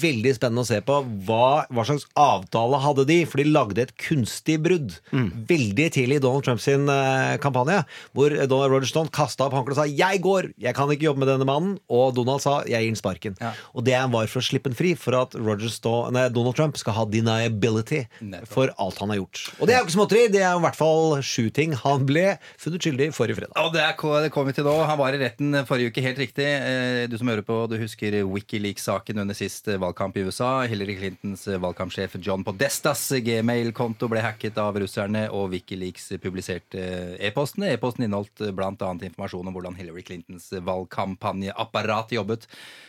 [0.03, 0.97] veldig spennende å se på
[1.27, 6.23] hva, hva slags avtale hadde de, for de lagde et kunstig brudd veldig tidlig i
[6.25, 7.85] Donald Trumps sin, eh, kampanje,
[8.17, 11.19] hvor Donald Roger Stone kasta opp håndkleet og sa 'jeg går, jeg kan ikke jobbe
[11.23, 13.37] med denne mannen', og Donald sa 'jeg gir ham sparken'.
[13.75, 16.77] Og det var for å slippe ham fri, for at Roger Stone, nei, Donald Trump
[16.77, 18.07] skal ha deniability
[18.47, 19.51] for alt han har gjort.
[19.61, 22.39] Og det er jo ikke småtteri, det er i hvert fall sju ting han ble
[22.59, 23.53] funnet skyldig i forrige fredag.
[23.57, 24.87] Og det, er, det kom vi til nå.
[24.87, 26.45] Han var i retten forrige uke, helt riktig.
[26.47, 28.25] Eh, Du som hører på, du husker
[28.57, 30.63] Wikileaks-saken under sist eh, valgkamp i USA.
[30.63, 37.27] Hillary Clintons eh, valgkampsjef John Podestas gmail-konto ble hacket av russerne, og Wikileaks publiserte eh,
[37.29, 37.69] e-postene.
[37.75, 38.73] E-posten inneholdt bl.a.
[39.11, 42.47] informasjon om hvordan Hillary Clintons valgkampanjeapparat jobbet.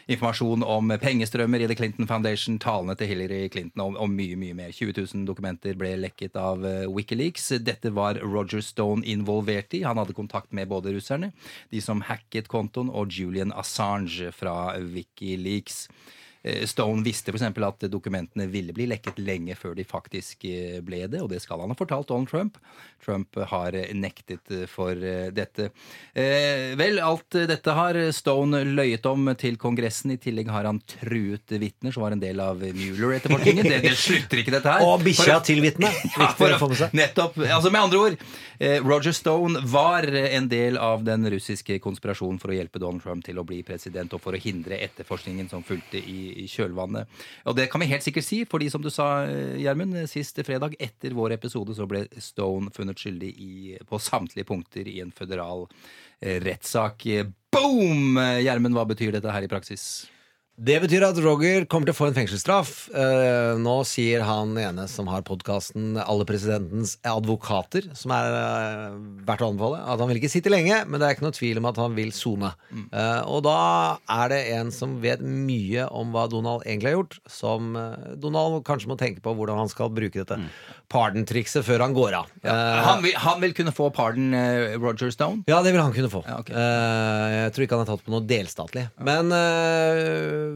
[0.07, 4.55] Informasjon om pengestrømmer i The Clinton Foundation, talene til Hillary Clinton og, og mye, mye
[4.55, 4.71] mer.
[4.71, 6.63] 20 000 dokumenter ble lekket av
[6.95, 7.49] Wikileaks.
[7.59, 9.83] Dette var Roger Stone involvert i.
[9.83, 11.33] Han hadde kontakt med både russerne,
[11.75, 15.56] de som hacket kontoen, og Julian Assange fra Wikileaks.
[15.57, 15.63] Eh,
[16.69, 17.45] Stone visste f.eks.
[17.67, 21.63] at dokumentene ville bli lekket lenge før de faktisk eh, ble det, og det skal
[21.63, 22.59] han ha fortalt Donald Trump.
[23.03, 25.69] Trump har eh, nektet eh, for eh, dette.
[26.13, 30.15] Eh, vel, alt eh, dette har Stone løyet om til Kongressen.
[30.15, 33.67] I tillegg har han truet vitner som var en del av Mueller-etterforskningen.
[33.67, 34.85] Det, det slutter ikke, dette her.
[34.87, 35.93] Og bikkja til vitnet.
[36.17, 36.33] Ja.
[36.95, 37.37] Nettopp.
[37.41, 38.15] Altså Med andre ord,
[38.59, 43.03] eh, Roger Stone var eh, en del av den russiske konspirasjonen for å hjelpe Donald
[43.03, 47.09] Trump til å bli president, og for å hindre etterforskningen som fulgte i, i kjølvannet.
[47.49, 50.77] Og det kan vi helt sikkert si, fordi som du sa, eh, Gjermund, sist fredag
[50.79, 53.53] etter vår episode så ble Stone funnet skyldig i,
[53.87, 55.67] på samtlige punkter i en føderal
[56.21, 57.07] eh, rettssak.
[57.53, 58.19] Boom!
[58.43, 60.07] Gjermund, hva betyr dette her i praksis?
[60.57, 62.69] Det betyr at Roger kommer til å få en fengselsstraff.
[62.89, 68.95] Eh, nå sier han ene som har podkasten Alle presidentens advokater, som er eh,
[69.27, 71.61] verdt å anbefale, at han vil ikke sitte lenge, men det er ikke noe tvil
[71.61, 72.49] om at han vil sone.
[72.73, 73.57] Eh, og da
[74.17, 78.63] er det en som vet mye om hva Donald egentlig har gjort, som eh, Donald
[78.65, 80.39] kanskje må tenke på hvordan han skal bruke dette
[80.89, 82.33] pardon-trikset før han går av.
[82.47, 85.45] Ja, Han vil, han vil kunne få pardon, eh, Roger Stone?
[85.45, 86.25] ja, det vil han kunne få.
[86.25, 88.87] Eh, jeg tror ikke han er tatt på noe delstatlig.
[89.05, 90.46] Men eh,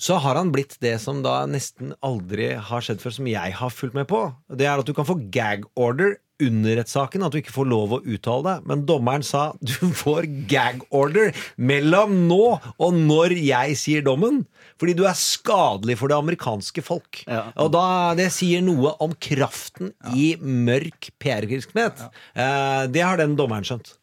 [0.00, 3.72] så har han blitt det som da nesten aldri har skjedd før, som jeg har
[3.72, 4.26] fulgt med på.
[4.50, 7.92] Det er at du kan få gag order under rettssaken, at du ikke får lov
[7.94, 8.66] å uttale deg.
[8.70, 12.42] Men dommeren sa du får gag order mellom nå
[12.74, 14.42] og når jeg sier dommen.
[14.80, 17.22] Fordi du er skadelig for det amerikanske folk.
[17.30, 17.86] Og da,
[18.18, 22.02] det sier noe om kraften i mørk PR-virksomhet.
[22.34, 22.88] Ja.
[22.90, 23.94] det har den dommeren skjønt.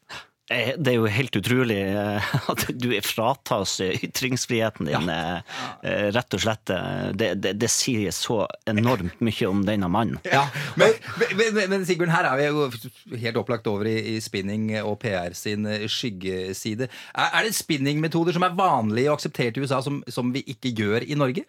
[0.52, 5.62] Eh, Det er jo helt utrolig eh, at du fratas ytringsfriheten din, eh,
[6.12, 6.74] rett og slett.
[7.18, 10.20] Det, det, det sier så enormt mye om denne mannen.
[10.80, 14.70] Men, men, men, men Sigbjørn, her er vi jo helt opplagt over i, i spinning
[14.82, 16.90] og PR sin skyggeside.
[17.16, 20.74] Er, er det spinningmetoder som er vanlige og akseptert i USA, som, som vi ikke
[20.78, 21.48] gjør i Norge?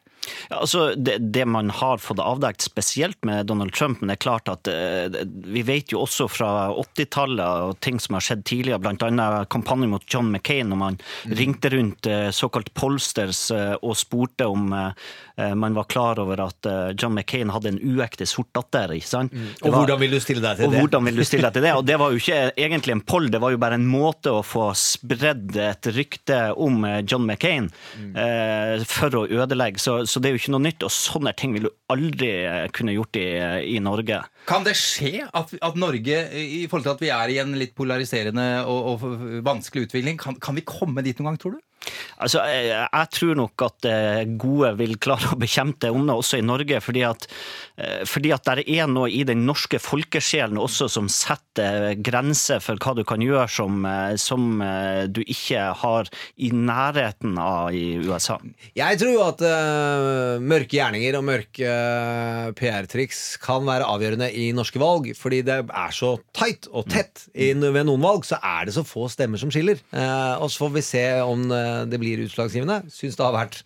[0.51, 4.25] Ja, altså, det, det man har fått avdekt spesielt med Donald Trump, men det er
[4.25, 8.83] klart at eh, vi vet jo også fra 80-tallet og ting som har skjedd tidligere,
[8.83, 9.45] bl.a.
[9.51, 14.71] kampanjen mot John McCain, når man ringte rundt eh, såkalt polsters eh, og spurte om
[14.77, 15.11] eh,
[15.59, 18.93] man var klar over at eh, John McCain hadde en uekte sort datter.
[18.97, 19.33] ikke sant?
[19.35, 19.49] Mm.
[19.63, 20.81] Og var- hvordan vil du stille deg til og det?
[20.85, 21.73] hvordan vil du stille deg til det?
[21.83, 24.43] Og det var jo ikke egentlig en poll, det var jo bare en måte å
[24.47, 27.71] få spredd et rykte om eh, John McCain
[28.15, 29.81] eh, for å ødelegge.
[29.83, 32.69] Så, så det er jo ikke noe nytt, og sånne ting vil du aldri eh,
[32.75, 33.27] kunne gjort i,
[33.75, 34.23] i Norge.
[34.49, 37.75] Kan det skje at, at Norge, i forhold til at vi er i en litt
[37.79, 41.61] polariserende og, og vanskelig utvikling, kan, kan vi komme dit noen gang, tror du?
[42.23, 46.39] Altså, jeg, jeg tror nok at eh, gode vil klare å bekjempe det onde også
[46.39, 47.27] i Norge, fordi at,
[47.81, 52.79] eh, fordi at det er noe i den norske folkesjelen også som setter grenser for
[52.79, 57.99] hva du kan gjøre som, eh, som eh, du ikke har i nærheten av i
[58.03, 58.39] USA.
[58.79, 64.49] Jeg tror jo at uh, mørke gjerninger og mørke uh, PR-triks kan være avgjørende i
[64.57, 67.27] norske valg, fordi det er så tight og tett.
[67.35, 69.81] I, ved noen valg så er det så få stemmer som skiller.
[69.93, 72.83] Uh, og så får vi se om eh, det blir utslagsgivende.
[72.93, 73.63] Syns det har vært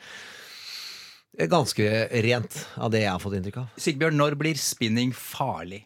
[1.50, 1.90] ganske
[2.24, 3.76] rent av det jeg har fått inntrykk av.
[3.80, 5.84] Sigbjørn, når blir spinning farlig?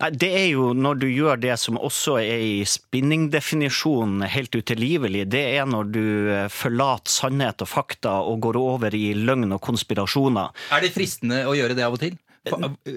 [0.00, 5.26] Nei, Det er jo når du gjør det som også er i spinningdefinisjonen helt utilgivelig.
[5.32, 9.60] Det er når du eh, forlater sannhet og fakta og går over i løgn og
[9.66, 10.54] konspirasjoner.
[10.72, 12.16] Er det fristende å gjøre det av og til?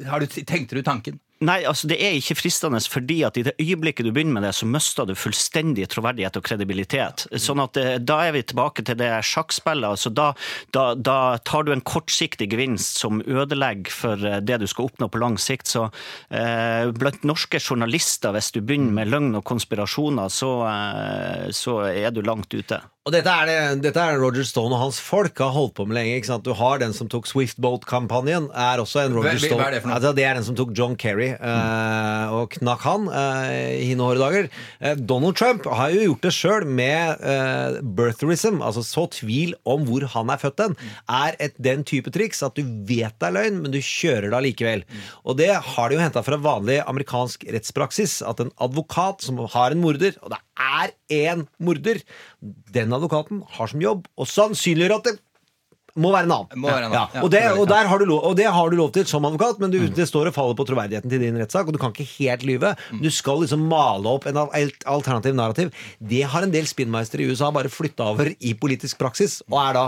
[0.07, 1.19] Har du, tenkte du tanken?
[1.43, 4.53] Nei, altså det er ikke fristende, fordi at i det øyeblikket du begynner med det,
[4.55, 7.25] så mister du fullstendig troverdighet og kredibilitet.
[7.41, 9.89] Sånn at eh, da er vi tilbake til det sjakkspillet.
[9.89, 10.29] Altså da,
[10.71, 15.09] da, da tar du en kortsiktig gevinst som ødelegger for eh, det du skal oppnå
[15.11, 15.67] på lang sikt.
[15.73, 15.89] Så
[16.31, 22.11] eh, blant norske journalister, hvis du begynner med løgn og konspirasjoner, så, eh, så er
[22.15, 22.79] du langt ute.
[23.03, 25.97] Og dette er, det, dette er Roger Stone og hans folk har holdt på med
[25.97, 26.13] lenge.
[26.21, 26.45] ikke sant?
[26.47, 28.45] Du har den som tok Swiftboat-kampanjen.
[28.55, 29.65] er også en Roger Hva- hva Stone.
[29.65, 29.97] er det for noe?
[29.97, 31.32] Altså, det er den som tok John Kerry
[32.33, 34.49] og knakk han eh, i hine hårde dager.
[34.79, 39.87] Eh, Donald Trump har jo gjort det sjøl med eh, birtherism, altså så tvil om
[39.87, 40.77] hvor han er født hen,
[41.09, 44.39] er et, den type triks at du vet det er løgn, men du kjører det
[44.39, 44.85] allikevel.
[45.23, 49.73] Og det har de jo henta fra vanlig amerikansk rettspraksis, at en advokat som har
[49.73, 52.01] en morder, og det er én morder,
[52.73, 55.19] den advokaten har som jobb å sannsynliggjøre at det
[55.95, 56.63] må være en annen.
[56.63, 56.95] Være en annen.
[57.13, 57.21] Ja.
[57.21, 59.59] Og, det, og, der har du lov, og det har du lov til som advokat,
[59.61, 62.07] men du, det står og faller på troverdigheten til din rettssak, og du kan ikke
[62.15, 62.73] helt lyve.
[63.03, 65.69] Du skal liksom male opp en alternativ narrativ.
[66.01, 69.77] Det har en del spinnmeistere i USA bare flytta over i politisk praksis, og er
[69.77, 69.85] da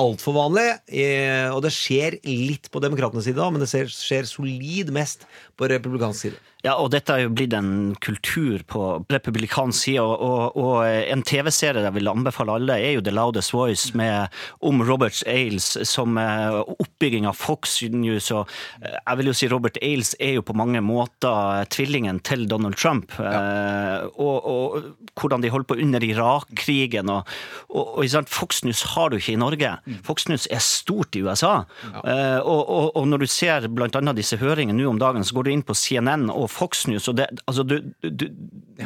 [0.00, 0.68] altfor vanlig.
[0.88, 5.26] eh, Og det skjer litt på demokratenes side men det skjer solid mest
[5.56, 6.40] på republikansk side.
[6.62, 11.24] Ja, og dette er jo blitt en kultur på republikansk side, og, og, og en
[11.26, 14.30] TV-serie jeg vil anbefale alle, er jo The Loudest Voice med,
[14.62, 18.30] om Robert Ailes som eh, oppbygging av Fox News.
[18.30, 18.46] Og
[18.78, 22.78] eh, jeg vil jo si Robert Ailes er jo på mange måter tvillingen til Donald
[22.78, 23.10] Trump.
[23.18, 24.06] Ja.
[24.14, 27.10] Og, og hvordan de holdt på under Irak-krigen.
[27.10, 27.26] Og,
[27.74, 29.72] og, Fox News har du ikke i Norge.
[30.06, 31.64] Fox News er stort i USA.
[31.82, 32.38] Ja.
[32.46, 35.74] og, når du ser annet disse høringene nå om dagen, så går du inn på
[35.76, 38.26] CNN og Fox News, og det, altså du, du,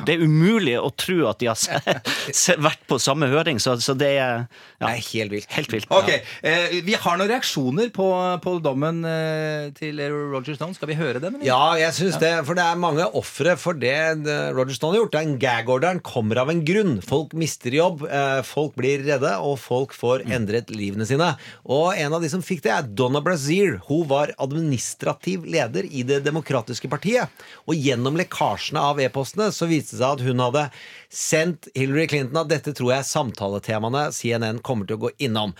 [0.04, 1.78] det er umulig å tro at de har se,
[2.44, 4.46] se, vært på samme høring, så, så det er
[4.80, 5.50] ja, helt vilt.
[5.56, 5.90] Helt vilt.
[5.94, 6.10] Ok,
[6.46, 8.08] eh, Vi har noen reaksjoner på,
[8.44, 10.76] på dommen eh, til Roger Stone.
[10.76, 11.38] Skal vi høre dem?
[11.38, 11.46] eller?
[11.46, 12.32] Ja, jeg syns det.
[12.46, 15.16] For det er mange ofre for det eh, Roger Stone har gjort.
[15.16, 16.98] Den gag-orderen kommer av en grunn.
[17.04, 21.32] Folk mister jobb, eh, folk blir redde, og folk får endret livene sine.
[21.64, 26.04] Og en av de som fikk det, er Donna Brazier Hun var administrativ leder i
[26.06, 27.32] Det demokratiske partiet.
[27.64, 30.66] Og gjennom lekkasjene av e-postene så viste det seg at hun hadde
[31.12, 35.56] sendt Hillary Clinton at dette tror jeg er samtaletemaene CNN kommer til å gå innom.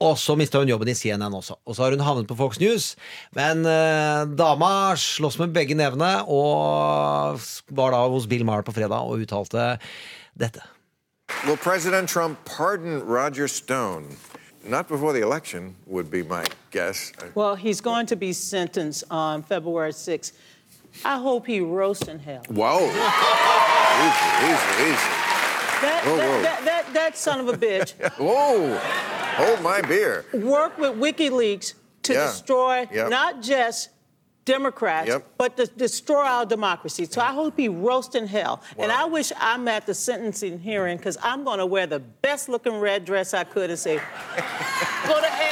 [0.00, 1.58] Og så mista hun jobben i CNN også.
[1.68, 2.94] Og så har hun havnet på Fox News.
[3.36, 7.40] Men eh, dama slåss med begge nevene og
[7.76, 9.74] var da hos Bill Maher på fredag og uttalte
[10.40, 10.64] dette.
[11.46, 14.16] Will President Trump pardon Roger Stone
[14.64, 17.12] not before the election, would be my guess.
[17.34, 20.32] Well, he's going to be sentenced on February 6th.
[21.04, 22.42] I hope he roasts in hell.
[22.48, 22.80] Whoa.
[24.06, 25.10] easy, easy, easy.
[25.80, 26.42] That, Whoa, that, whoa.
[26.42, 28.76] That, that, that son of a bitch Whoa.
[29.44, 30.26] Hold my beer.
[30.34, 31.74] worked with WikiLeaks
[32.04, 32.26] to Yeah.
[32.26, 33.08] destroy Yep.
[33.10, 33.88] not just
[34.44, 35.26] Democrats, Yep.
[35.38, 37.04] but to destroy our democracy.
[37.04, 38.62] So I hope he roasts in hell.
[38.78, 42.48] And I wish I'm at the sentencing hearing because I'm going to wear the best
[42.48, 43.96] looking red dress I could and say,
[45.06, 45.49] go to hell.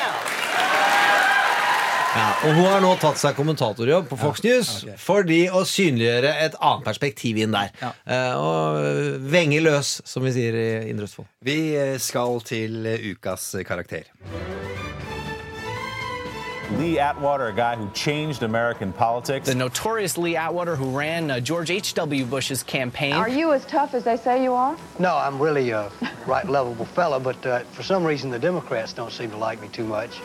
[2.09, 4.71] Ja, og hun har nå tatt seg kommentatorjobb på Fox News
[5.03, 7.75] fordi å synliggjøre et annet perspektiv inn der.
[8.09, 11.29] Eh, og venge løs, som vi sier i Indre Østfold.
[11.45, 14.09] Vi eh, skal til eh, ukas karakter.
[16.77, 19.47] Lee Atwater, a guy who changed American politics.
[19.47, 22.27] The notorious Lee Atwater who ran uh, George H.W.
[22.27, 23.15] Bush's campaign.
[23.15, 24.77] Are you as tough as they say you are?
[24.99, 25.91] No, I'm really a
[26.27, 29.69] right lovable fella, but uh, for some reason the Democrats don't seem to like me
[29.69, 30.21] too much.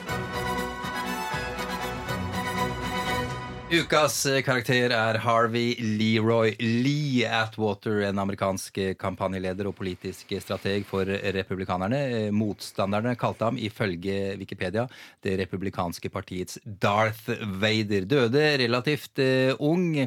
[3.74, 10.86] Ukas eh, karakter er Harvey Leroy Lee Atwater, en amerikansk eh, kampanjeleder og politisk strateg
[10.86, 12.02] for republikanerne.
[12.06, 14.86] Eh, Motstanderne kalte ham ifølge Wikipedia
[15.26, 17.32] det republikanske partiets Darth
[17.64, 18.06] Vader.
[18.06, 20.04] Døde relativt eh, ung.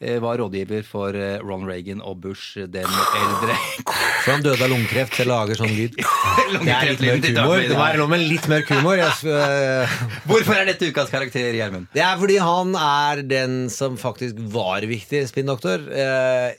[0.00, 2.86] Eh, Var rådgiver for Ron Reagan og Bush den
[3.22, 3.56] eldre.
[4.24, 5.98] For han døde av lungekreft til å lage sånn lyd.
[6.48, 7.60] Det er litt mørk humor.
[7.68, 9.00] Det var lov med litt mørk humor.
[9.02, 9.96] Eh,
[10.28, 11.88] Hvorfor er dette ukas karakter, Gjermund?
[11.94, 16.54] Det er fordi han er den som faktisk var viktig spinndoktor eh,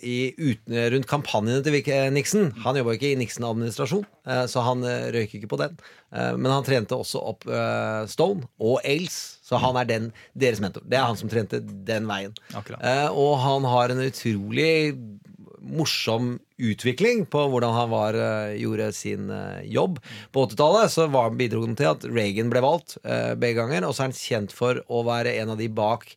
[0.94, 1.80] rundt kampanjene til
[2.14, 2.52] Nixon.
[2.66, 5.78] Han jobba ikke i Nixon-administrasjon, eh, så han eh, røyk ikke på den.
[6.14, 10.62] Eh, men han trente også opp eh, Stone og Ailes, så han er den, deres
[10.62, 10.86] mentor.
[10.86, 12.36] Det er han som trente den veien.
[12.54, 14.74] Eh, og han har en utrolig
[15.70, 20.00] morsom utvikling på hvordan han var, eh, gjorde sin eh, jobb.
[20.32, 23.88] På 80-tallet så var, bidro han til at Reagan ble valgt eh, begge ganger.
[23.88, 26.08] Og så er han kjent for å være en av de bak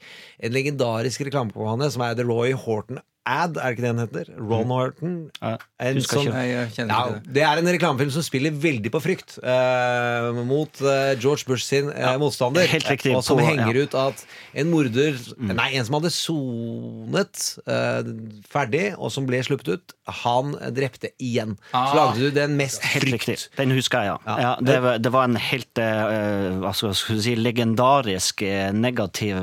[0.43, 4.31] en legendarisk reklamekampanje som er The Roy Horton Ad, er det ikke det den heter?
[4.35, 5.13] Ron Horton.
[5.39, 6.33] En sånn, ikke.
[6.35, 7.43] Nei, jeg kjenner ja, det.
[7.47, 12.17] er en reklamefilm som spiller veldig på frykt uh, mot uh, George Bush sin eh,
[12.19, 12.67] motstander.
[12.67, 13.85] helt riktig, Og som på- henger ja.
[13.87, 14.25] ut at
[14.59, 18.11] en morder Nei, en som hadde sonet eh,
[18.51, 21.55] ferdig, og som ble sluppet ut, han drepte igjen.
[21.71, 21.95] Så Ah.
[21.95, 23.29] lagde du den mest Helt frykt.
[23.29, 23.47] riktig.
[23.57, 24.19] Den husker jeg, ja.
[24.27, 24.37] Ja.
[24.43, 28.43] ja det, var, det var en helt hva skal jeg si, legendarisk
[28.75, 29.39] negativ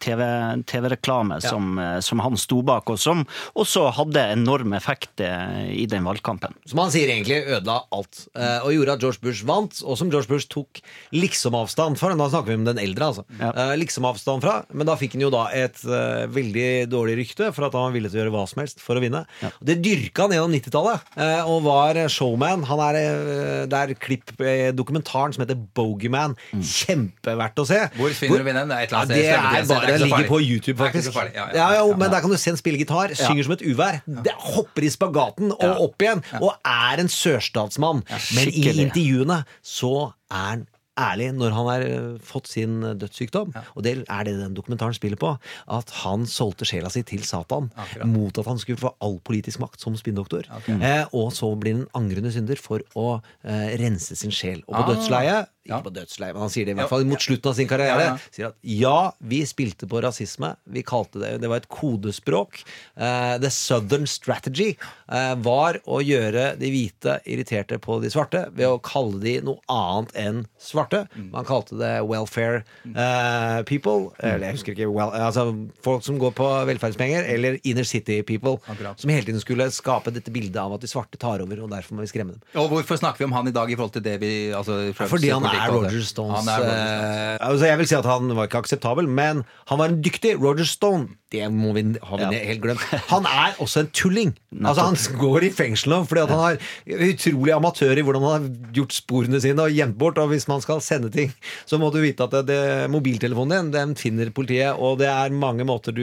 [0.00, 1.50] TV- TV-reklame Ja.
[1.50, 3.24] som, som han sto bak, og som
[3.58, 6.54] også hadde enorm effekt eh, i den valgkampen.
[6.68, 10.10] Som han sier egentlig ødela alt, eh, og gjorde at George Bush vant, og som
[10.12, 10.82] George Bush tok
[11.16, 12.12] liksom-avstand fra.
[12.18, 13.24] Da snakker vi om den eldre, altså.
[13.38, 13.52] Ja.
[13.78, 17.74] liksom-avstand fra, men da fikk han jo da et eh, veldig dårlig rykte for at
[17.76, 19.24] han var villig til å gjøre hva som helst for å vinne.
[19.42, 19.50] Ja.
[19.64, 22.64] det dyrka han gjennom 90-tallet, eh, og var showman.
[22.68, 26.36] Han er, eh, det er klipp i dokumentaren som heter Bogeyman.
[26.58, 27.80] Kjempeverdt å se.
[27.96, 28.70] Hvor finner du vinneren?
[28.70, 30.40] Det er et eller annet Ja, sted, det er bare, Det er ikke ligger på
[30.44, 31.08] YouTube, Det faktisk.
[31.10, 31.34] så farlig.
[31.38, 31.82] Ja, Ja, ja.
[31.82, 34.82] ja, men der kan du se en spille gitar, synger som et uvær, det hopper
[34.88, 38.02] i spagaten og opp igjen, og er en sørstatsmann.
[38.34, 39.92] Men i intervjuene så
[40.30, 40.66] er han
[40.98, 43.52] ærlig når han har eh, fått sin dødssykdom, dødssykdom.
[43.78, 45.28] Og det er det den dokumentaren spiller på.
[45.70, 48.08] At han solgte sjela si til Satan Akkurat.
[48.10, 50.48] mot at han skulle få all politisk makt som spinndoktor.
[50.58, 50.74] Okay.
[50.82, 54.64] Eh, og så blir han angrende synder for å eh, rense sin sjel.
[54.66, 54.90] Og på Ah.
[54.90, 57.68] dødsleiet ikke på dødsleiet, men han sier det i hvert fall mot slutten av sin
[57.70, 58.06] karriere.
[58.34, 60.54] Sier at ja, vi spilte på rasisme.
[60.72, 62.62] Vi kalte det Det var et kodespråk.
[62.96, 64.74] Uh, the Southern Strategy
[65.12, 69.60] uh, var å gjøre de hvite irriterte på de svarte ved å kalle de noe
[69.72, 71.04] annet enn svarte.
[71.18, 72.62] Man kalte det welfare
[72.94, 74.12] uh, people.
[74.22, 75.50] Eller jeg husker ikke well, Altså
[75.84, 78.56] folk som går på velferdspenger, eller inner city people.
[78.96, 81.98] Som hele tiden skulle skape dette bildet av at de svarte tar over, og derfor
[81.98, 82.42] må vi skremme dem.
[82.58, 85.32] Og hvorfor snakker vi om han i dag i forhold til det vi altså, Fordi
[85.34, 85.74] han politikk er?
[85.74, 86.48] Roger Stones.
[86.48, 87.66] Er Roger Stones.
[87.68, 91.08] jeg vil si at han var ikke akseptabel, men han var en dyktig Roger Stone.
[91.28, 92.44] Det må vi, har vi Ja.
[92.48, 92.80] helt glemt.
[93.12, 94.30] Han er også en tulling.
[94.64, 98.32] Altså Han går i fengsel nå fordi at han er utrolig amatør i hvordan han
[98.46, 100.16] har gjort sporene sine og gjemt bort.
[100.22, 101.34] Og hvis man skal sende ting,
[101.68, 104.72] så må du vite at det, det, mobiltelefonen din den finner politiet.
[104.80, 106.00] Og det er mange måter du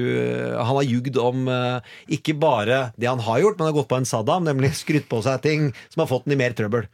[0.62, 1.82] Han har jugd om eh,
[2.20, 5.24] ikke bare det han har gjort, men har gått på en Saddam, nemlig skrytt på
[5.26, 6.86] seg ting som har fått den i mer trøbbel.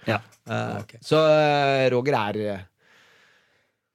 [0.50, 2.64] Eh, Så eh, Roger er eh,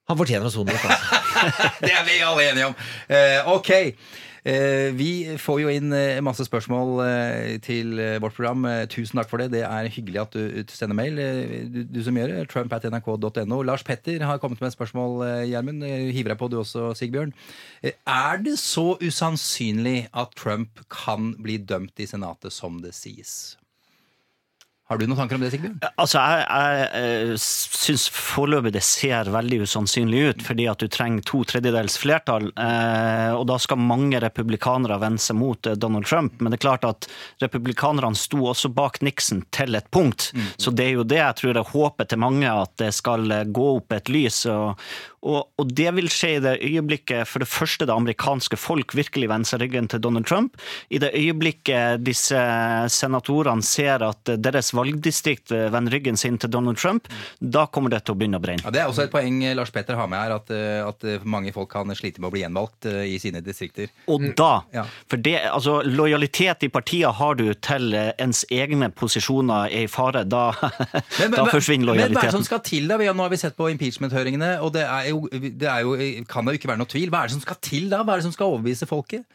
[0.07, 0.71] Han fortjener å sone.
[0.71, 0.95] Altså.
[1.83, 2.79] Det er vi alle enige om.
[3.11, 3.71] Eh, ok.
[4.47, 5.91] Eh, vi får jo inn
[6.23, 7.91] masse spørsmål eh, til
[8.23, 8.63] vårt program.
[8.87, 9.49] Tusen takk for det.
[9.57, 11.19] Det er hyggelig at du, du sender mail.
[11.73, 12.45] Du, du som gjør det.
[12.53, 13.59] Trump at nrk.no.
[13.67, 15.19] Lars Petter har kommet med et spørsmål,
[15.51, 15.83] Gjermund.
[16.15, 17.35] Hiver deg på du også, Sigbjørn.
[17.83, 23.57] Er det så usannsynlig at Trump kan bli dømt i Senatet som det sies?
[24.87, 25.79] Har du noen tanker om det, Sigbjørn?
[25.99, 31.25] Altså, Jeg, jeg eh, syns foreløpig det ser veldig usannsynlig ut, fordi at du trenger
[31.27, 32.47] to tredjedels flertall.
[32.55, 36.39] Eh, og da skal mange republikanere vende seg mot eh, Donald Trump.
[36.39, 37.09] Men det er klart at
[37.43, 40.29] republikanerne sto også bak Nixon til et punkt.
[40.55, 43.67] Så det er jo det jeg tror er håpet til mange, at det skal gå
[43.81, 44.45] opp et lys.
[44.53, 44.79] Og,
[45.27, 49.29] og, og det vil skje i det øyeblikket for det første det amerikanske folk virkelig
[49.31, 50.57] vender ryggen til Donald Trump.
[50.89, 52.39] I det øyeblikket disse
[52.93, 57.07] senatorene ser at deres valgdistrikt vender ryggen sin til Donald Trump,
[57.39, 58.63] da kommer det til å begynne å brenne.
[58.65, 61.05] Ja, det er også et poeng eh, Lars Petter har med her, at, eh, at
[61.07, 63.91] eh, mange folk kan slite med å bli gjenvalgt i sine distrikter.
[64.11, 64.85] Og da, Ja.
[65.09, 70.23] for det, altså lojalitet i partiet har du til ens egne posisjoner er i fare,
[70.27, 70.51] da,
[71.37, 72.97] da forsvinner Men hva er det som skal til da?
[72.97, 75.95] Nå har vi sett på impeachment-høringene, og det, er jo, det er jo,
[76.29, 77.11] kan det jo ikke være noe tvil.
[77.13, 78.03] Hva er det som skal til da?
[78.03, 79.25] Hva er det som skal overbevise folket?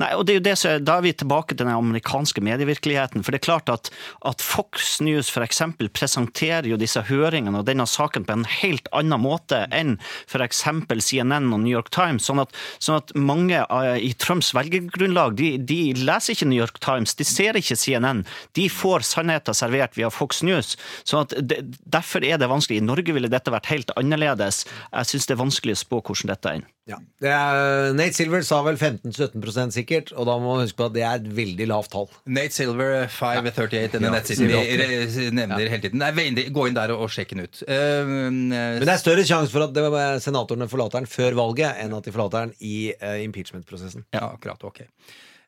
[0.00, 3.24] Nei, og det er jo det Da er vi tilbake til den amerikanske medievirkeligheten.
[3.24, 3.90] For det er klart at,
[4.28, 9.22] at Fox News eksempel presenterer jo disse høringene og denne saken på en helt annen
[9.22, 9.96] måte enn
[10.30, 10.64] f.eks.
[11.02, 12.26] CNN og New York Times.
[12.28, 16.78] Sånn at, sånn at mange eh, i Trumps velgergrunnlag de, de leser ikke New York
[16.84, 18.24] Times, de ser ikke CNN.
[18.58, 20.76] De får sannheter servert via Fox News.
[21.08, 21.62] Sånn at det,
[21.92, 22.80] Derfor er det vanskelig.
[22.80, 24.62] I Norge ville dette vært helt annerledes.
[24.92, 26.68] Jeg syns det er vanskelig å spå hvordan dette ender.
[26.90, 26.98] Ja.
[27.22, 30.96] Det er, Nate Silver sa vel 15-17% sikkert, og da må man huske på at
[30.96, 32.08] det er et veldig lavt tall.
[32.26, 36.02] Nate Silver, 538, denne Ja, vi nevner hele tiden.
[36.02, 37.62] Det er veldig, gå inn der og, og sjekk den ut.
[37.68, 39.86] Uh, Men det er større sjanse for at det,
[40.24, 44.08] senatorene forlater den før valget, enn at de forlater den i uh, impeachment-prosessen.
[44.16, 44.66] Ja, akkurat.
[44.66, 44.82] Ok.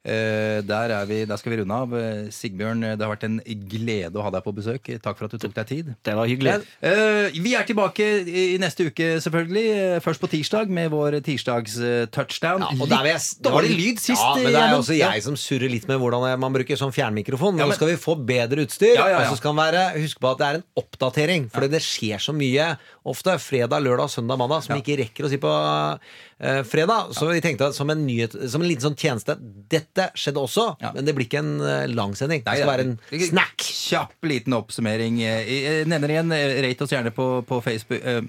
[0.05, 1.92] Eh, der, er vi, der skal vi runde av.
[1.96, 3.38] Eh, Sigbjørn, det har vært en
[3.70, 4.90] glede å ha deg på besøk.
[5.00, 5.86] Takk for at du tok deg tid.
[6.05, 6.59] Det var hyggelig.
[6.84, 9.64] Eh, vi er tilbake i neste uke, selvfølgelig.
[9.96, 12.61] Eh, Først på tirsdag med vår tirsdags-touchdown.
[12.61, 14.20] Ja, litt jeg- dårlig var, lyd sist.
[14.20, 17.57] Ja, men det er også jeg som surrer litt med hvordan man bruker sånn fjernmikrofon.
[17.57, 20.20] Ja, Nå men- skal vi få bedre utstyr, Ja, og så skal man være, huske
[20.20, 21.50] på at det er en oppdatering.
[21.50, 22.76] For det skjer så mye
[23.07, 25.98] ofte fredag, lørdag, søndag, mandag som vi ikke rekker å si på
[26.45, 27.11] eh, fredag.
[27.16, 29.36] Så vi tenkte at som en nyhet, som en liten sånn tjeneste
[29.74, 32.45] Dette skjedde også, men det blir ikke en uh, lang sending.
[32.45, 32.97] Det skal være en
[33.30, 33.64] snack.
[33.84, 35.22] Kjapp liten oppsummering.
[35.24, 38.01] Eh, Jeg nevner igjen, eh, rate oss gjerne på, på Facebook.
[38.05, 38.22] eh,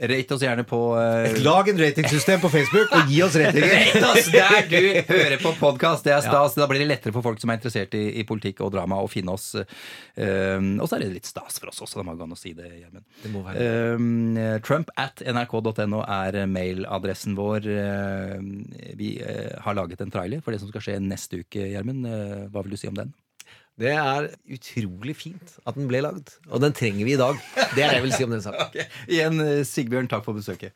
[0.00, 1.42] Rate oss gjerne på uh...
[1.44, 3.74] Lag en ratingsystem på Facebook og gi oss ratinger.
[3.76, 6.06] Rate oss der du hører på podkast.
[6.06, 6.56] Det er stas.
[6.56, 9.10] Da blir det lettere for folk som er interessert i, i politikk og drama, å
[9.10, 9.52] finne oss.
[10.16, 12.40] Um, og så er det litt stas for oss også, det må gå an å
[12.40, 13.04] si det, Gjermund.
[13.28, 17.68] Um, Trump at nrk.no er mailadressen vår.
[18.38, 18.52] Um,
[18.98, 22.08] vi uh, har laget en trailer for det som skal skje neste uke, Gjermund.
[22.52, 23.12] Hva vil du si om den?
[23.82, 27.38] Det er utrolig fint at den ble lagd, og den trenger vi i dag.
[27.74, 28.60] Det er det jeg vil si om den saken.
[28.72, 28.84] Okay.
[29.10, 30.70] Igjen, eh, Sigbjørn, takk for besøket.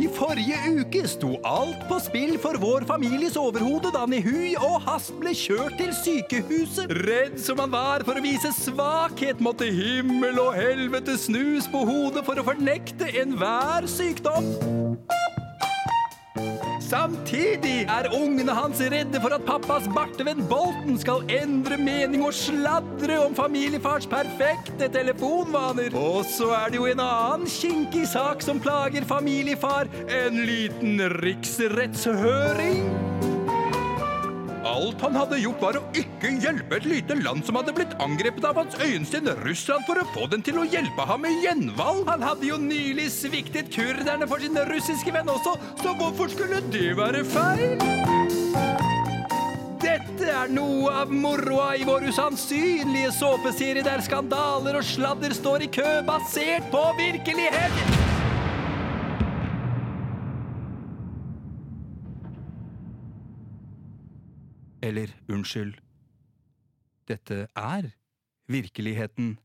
[0.00, 4.56] I forrige uke sto alt på spill for vår families overhode da han i hui
[4.58, 6.90] og hast ble kjørt til sykehuset.
[7.06, 12.26] Redd som han var for å vise svakhet, måtte himmel og helvete snus på hodet
[12.26, 14.52] for å fornekte enhver sykdom.
[16.90, 23.20] Samtidig er ungene hans redde for at pappas bartevenn Bolten skal endre mening og sladre
[23.28, 25.94] om familiefars perfekte telefonvaner.
[25.94, 29.86] Og så er det jo en annen kinkig sak som plager familiefar.
[30.10, 32.82] En liten riksrettshøring.
[34.64, 38.44] Alt han hadde gjort, var å ikke hjelpe et lite land som hadde blitt angrepet
[38.44, 42.02] av hans øyensten Russland for å få den til å hjelpe ham med gjenvalg.
[42.10, 46.92] Han hadde jo nylig sviktet kurderne for sin russiske venn også, så hvorfor skulle det
[47.00, 47.80] være feil?
[49.80, 55.72] Dette er noe av moroa i vår usannsynlige såpeserie der skandaler og sladder står i
[55.80, 58.09] kø, basert på virkelighet.
[64.82, 65.76] Eller unnskyld,
[67.08, 67.90] dette er
[68.48, 69.38] virkeligheten.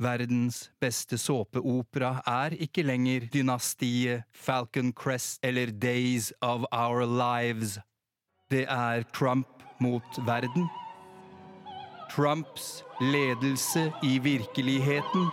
[0.00, 7.78] Verdens beste såpeopera er ikke lenger Dynastiet, Falcon Crest eller Days of Our Lives.
[8.50, 9.46] Det er Trump
[9.80, 10.68] mot verden.
[12.10, 15.28] Trumps ledelse i virkeligheten.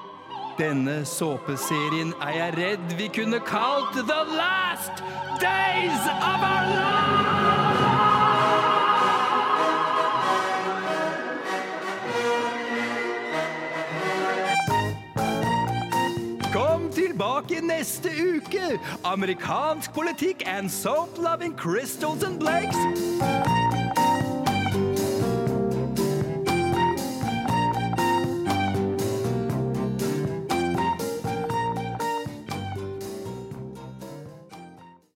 [0.59, 5.03] Denne såpeserien er jeg redd vi kunne kalt The Last
[5.39, 7.56] Days of Our Lives!
[17.37, 18.79] Tilbake neste uke!
[19.03, 22.75] Amerikansk politikk and soap-loving crystals and blakes.